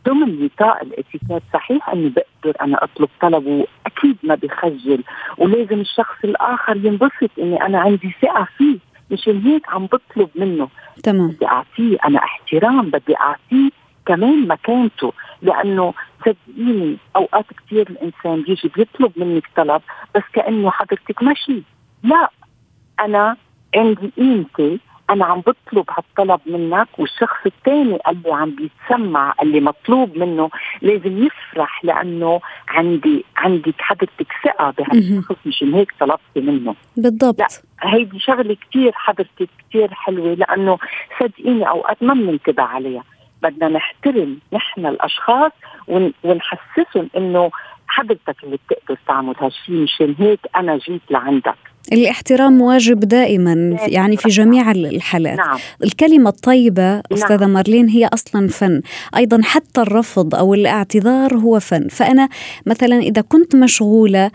ضمن 0.06 0.44
نطاق 0.44 0.80
الاتيكيت 0.82 1.42
صحيح 1.52 1.88
إني 1.88 2.08
بقدر 2.08 2.56
أنا 2.60 2.84
أطلب 2.84 3.08
طلب 3.20 3.46
وأكيد 3.46 4.16
ما 4.22 4.34
بخجل. 4.34 5.04
ولازم 5.38 5.80
الشخص 5.80 6.16
الآخر 6.24 6.76
ينبسط 6.76 7.30
إني 7.38 7.66
أنا 7.66 7.80
عندي 7.80 8.14
ثقة 8.22 8.48
فيه 8.58 8.78
مشان 9.10 9.40
هيك 9.40 9.68
عم 9.68 9.86
بطلب 9.86 10.28
منه. 10.34 10.68
تمام. 11.02 11.28
بدي 11.28 11.46
أعطيه 11.46 11.98
أنا 12.04 12.18
احترام 12.18 12.90
بدي 12.90 13.16
أعطيه 13.16 13.70
كمان 14.06 14.48
مكانته 14.48 15.12
لأنه 15.42 15.94
صدقيني 16.20 16.96
أوقات 17.16 17.46
كثير 17.66 17.90
الإنسان 17.90 18.42
بيجي 18.42 18.70
بيطلب 18.76 19.12
منك 19.16 19.46
طلب 19.56 19.82
بس 20.14 20.22
كأنه 20.32 20.70
حضرتك 20.70 21.22
ماشي. 21.22 21.62
لا 22.02 22.30
أنا 23.00 23.36
عندي 23.76 24.12
قيمتي 24.16 24.80
أنا 25.10 25.24
عم 25.24 25.40
بطلب 25.40 25.84
هالطلب 25.90 26.40
منك 26.46 26.88
والشخص 26.98 27.46
الثاني 27.46 27.98
اللي 28.08 28.32
عم 28.32 28.50
بيتسمع 28.50 29.34
اللي 29.42 29.60
مطلوب 29.60 30.18
منه 30.18 30.50
لازم 30.82 31.26
يفرح 31.26 31.84
لأنه 31.84 32.40
عندي 32.68 33.24
عندك 33.36 33.74
حضرتك 33.78 34.26
ثقة 34.44 34.70
بهالشخص 34.70 35.36
مشان 35.46 35.74
هيك 35.74 35.92
طلبتي 36.00 36.40
منه. 36.40 36.74
بالضبط. 36.96 37.40
لا 37.40 37.46
هيدي 37.80 38.18
شغلة 38.18 38.56
كثير 38.70 38.92
حضرتك 38.94 39.48
كثير 39.68 39.94
حلوة 39.94 40.34
لأنه 40.34 40.78
صدقيني 41.20 41.68
أوقات 41.68 42.02
ما 42.02 42.14
بننتبه 42.14 42.62
عليها. 42.62 43.04
بدنا 43.42 43.68
نحترم 43.68 44.38
نحن 44.52 44.86
الأشخاص 44.86 45.52
ونحسسهم 46.24 47.10
إنه 47.16 47.50
حضرتك 47.86 48.36
اللي 48.44 48.58
بتقدر 48.66 48.98
تعمل 49.08 49.34
هالشيء 49.38 49.74
مشان 49.74 50.14
هيك 50.18 50.40
أنا 50.56 50.76
جيت 50.76 51.02
لعندك. 51.10 51.54
الاحترام 51.92 52.60
واجب 52.60 53.00
دائما 53.00 53.76
يعني 53.88 54.16
في 54.16 54.28
جميع 54.28 54.70
الحالات. 54.70 55.38
نعم. 55.38 55.58
الكلمة 55.84 56.30
الطيبة 56.30 57.02
أستاذة 57.12 57.40
نعم. 57.40 57.52
مارلين 57.52 57.88
هي 57.88 58.08
أصلا 58.14 58.48
فن. 58.48 58.82
أيضا 59.16 59.40
حتى 59.44 59.80
الرفض 59.80 60.34
أو 60.34 60.54
الاعتذار 60.54 61.34
هو 61.34 61.60
فن. 61.60 61.88
فأنا 61.88 62.28
مثلا 62.66 62.98
إذا 62.98 63.22
كنت 63.22 63.56
مشغولة 63.56 64.30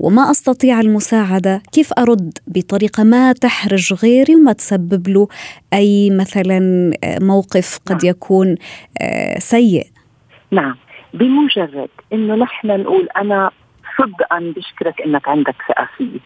وما 0.00 0.30
أستطيع 0.30 0.80
المساعدة 0.80 1.62
كيف 1.72 1.92
أرد 1.98 2.38
بطريقة 2.46 3.04
ما 3.04 3.32
تحرج 3.32 3.94
غيري 4.02 4.36
وما 4.36 4.52
تسبب 4.52 5.08
له 5.08 5.28
أي 5.74 6.10
مثلا 6.10 6.60
موقف 7.20 7.78
قد 7.86 8.04
نعم. 8.04 8.10
يكون 8.10 8.54
آه، 9.02 9.38
سيء؟ 9.38 9.86
نعم. 10.50 10.76
بمجرد 11.14 11.88
إنه 12.12 12.34
نحن 12.34 12.66
نقول 12.66 13.08
أنا 13.16 13.50
صدقا 13.98 14.52
بشكرك 14.56 15.00
إنك 15.00 15.28
عندك 15.28 15.54
ثقة 15.68 15.88
فيي. 15.96 16.20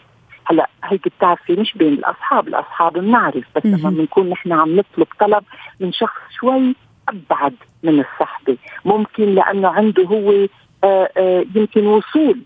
هلأ 0.46 0.68
هيك 0.84 1.08
بتعرفي 1.08 1.52
مش 1.52 1.74
بين 1.74 1.92
الأصحاب 1.92 2.48
الأصحاب 2.48 2.92
بنعرف 2.92 3.44
بس 3.56 3.66
لما 3.66 3.90
بنكون 3.90 4.30
نحن 4.30 4.52
عم 4.52 4.76
نطلب 4.76 5.06
طلب 5.20 5.44
من 5.80 5.92
شخص 5.92 6.20
شوي 6.40 6.76
أبعد 7.08 7.54
من 7.82 8.00
الصحبة. 8.00 8.56
ممكن 8.84 9.34
لأنه 9.34 9.68
عنده 9.68 10.02
هو 10.02 10.32
آآ 10.32 10.48
آه، 10.84 11.10
آآ 11.16 11.38
آه، 11.40 11.44
يمكن 11.54 11.86
وصول 11.86 12.38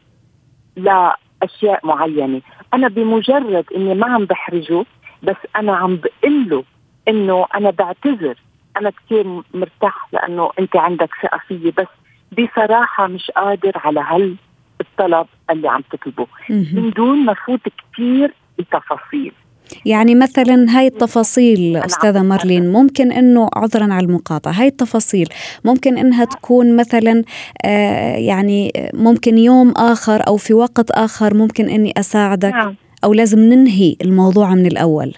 لاشياء 0.79 1.87
معينة. 1.87 2.41
أنا 2.75 2.89
بمجرد 2.89 3.65
إني 3.77 3.95
ما 3.95 4.07
عم 4.07 4.25
بحرجه 4.25 4.85
بس 5.23 5.37
أنا 5.57 5.77
عم 5.77 5.97
بقول 5.97 6.49
له 6.49 6.65
إنه 7.09 7.47
أنا 7.55 7.71
بعتذر. 7.71 8.35
أنا 8.77 8.91
كثير 8.91 9.43
مرتاح 9.55 10.09
لأنه 10.13 10.51
أنت 10.59 10.77
عندك 10.77 11.11
ثقة 11.23 11.41
فيي 11.49 11.71
بس 11.79 11.87
بصراحة 12.33 13.07
مش 13.07 13.31
قادر 13.31 13.73
على 13.75 14.01
هل 14.01 14.37
الطلب 14.81 15.27
اللي 15.51 15.69
عم 15.69 15.81
تطلبه. 15.91 16.27
من 16.75 16.91
دون 16.91 17.25
ما 17.25 17.35
فوت 17.35 17.61
كثير 17.93 18.35
بتفاصيل. 18.59 19.33
يعني 19.87 20.15
مثلا 20.15 20.67
هاي 20.69 20.87
التفاصيل 20.87 21.77
أستاذة 21.77 22.23
مارلين 22.23 22.73
ممكن 22.73 23.13
إنه 23.13 23.49
عذرا 23.57 23.95
على 23.95 24.07
المقاطعة 24.07 24.53
هاي 24.53 24.67
التفاصيل 24.67 25.29
ممكن 25.65 25.99
إنها 25.99 26.25
تكون 26.25 26.77
مثلا 26.77 27.25
آه 27.65 28.17
يعني 28.17 28.73
ممكن 28.95 29.39
يوم 29.39 29.71
آخر 29.77 30.27
أو 30.27 30.37
في 30.37 30.55
وقت 30.55 30.91
آخر 30.91 31.35
ممكن 31.35 31.69
إني 31.69 31.93
أساعدك 31.97 32.53
نعم. 32.53 32.77
أو 33.05 33.13
لازم 33.13 33.39
ننهي 33.39 33.97
الموضوع 34.03 34.55
من 34.55 34.67
الأول؟ 34.67 35.15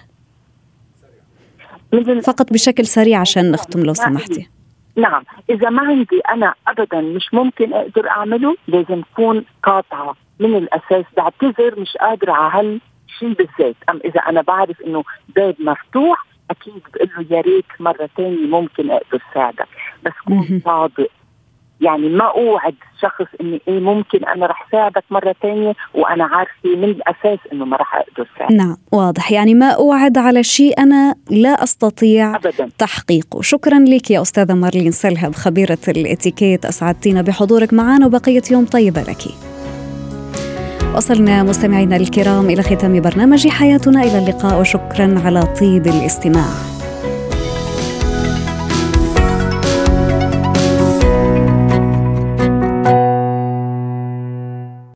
فقط 2.23 2.53
بشكل 2.53 2.85
سريع 2.85 3.19
عشان 3.19 3.51
نختم 3.51 3.79
لو 3.79 3.93
سمحتي. 3.93 4.49
نعم. 4.95 5.23
إذا 5.49 5.69
ما 5.69 5.81
عندي 5.81 6.21
أنا 6.31 6.53
ابدا 6.67 7.01
مش 7.01 7.33
ممكن 7.33 7.73
أقدر 7.73 8.09
أعمله 8.09 8.55
لازم 8.67 9.03
اكون 9.13 9.45
قاطعة 9.63 10.15
من 10.39 10.55
الأساس. 10.55 11.05
بعتذر 11.17 11.79
مش 11.79 11.97
قادرة 11.97 12.31
على 12.31 12.79
هالشيء 13.11 13.33
بالذات. 13.33 13.75
أم 13.89 13.99
إذا 14.05 14.19
أنا 14.19 14.41
بعرف 14.41 14.81
إنه 14.81 15.03
باب 15.35 15.55
مفتوح 15.59 16.25
أكيد 16.51 16.73
بقول 16.93 17.09
له 17.17 17.37
يا 17.37 17.41
ريت 17.41 17.65
مرة 17.79 18.09
ثانية 18.17 18.47
ممكن 18.47 18.91
أقدر 18.91 19.21
ساعدك. 19.33 19.67
بس 20.05 20.11
كون 20.27 20.61
صادق. 20.65 21.07
يعني 21.81 22.09
ما 22.09 22.23
أوعد 22.23 22.75
شخص 23.01 23.25
إني 23.41 23.61
إيه 23.67 23.79
ممكن 23.79 24.25
أنا 24.25 24.45
رح 24.45 24.67
ساعدك 24.71 25.03
مرة 25.11 25.35
ثانية 25.41 25.73
وأنا 25.93 26.25
عارفة 26.25 26.51
من 26.65 26.83
الأساس 26.83 27.39
إنه 27.53 27.65
ما 27.65 27.77
رح 27.77 27.95
أقدر 27.95 28.29
ساعدك. 28.39 28.53
نعم 28.55 28.77
واضح. 28.91 29.31
يعني 29.31 29.55
ما 29.55 29.69
أوعد 29.69 30.17
على 30.17 30.43
شيء 30.43 30.79
أنا 30.79 31.15
لا 31.29 31.63
أستطيع 31.63 32.35
أبداً. 32.35 32.69
تحقيقه. 32.77 33.41
شكرا 33.41 33.79
لك 33.79 34.11
يا 34.11 34.21
أستاذة 34.21 34.53
مارلين 34.53 34.91
سلهب 34.91 35.35
خبيرة 35.35 35.77
الإتيكيت 35.87 36.65
أسعدتينا 36.65 37.21
بحضورك 37.21 37.73
معنا 37.73 38.05
وبقية 38.05 38.43
يوم 38.51 38.65
طيبة 38.65 39.01
لك. 39.01 39.50
وصلنا 40.95 41.43
مستمعينا 41.43 41.95
الكرام 41.95 42.49
إلى 42.49 42.63
ختام 42.63 43.01
برنامج 43.01 43.47
حياتنا 43.47 44.03
إلى 44.03 44.17
اللقاء 44.17 44.59
وشكرا 44.61 45.21
على 45.25 45.43
طيب 45.59 45.87
الاستماع. 45.87 46.80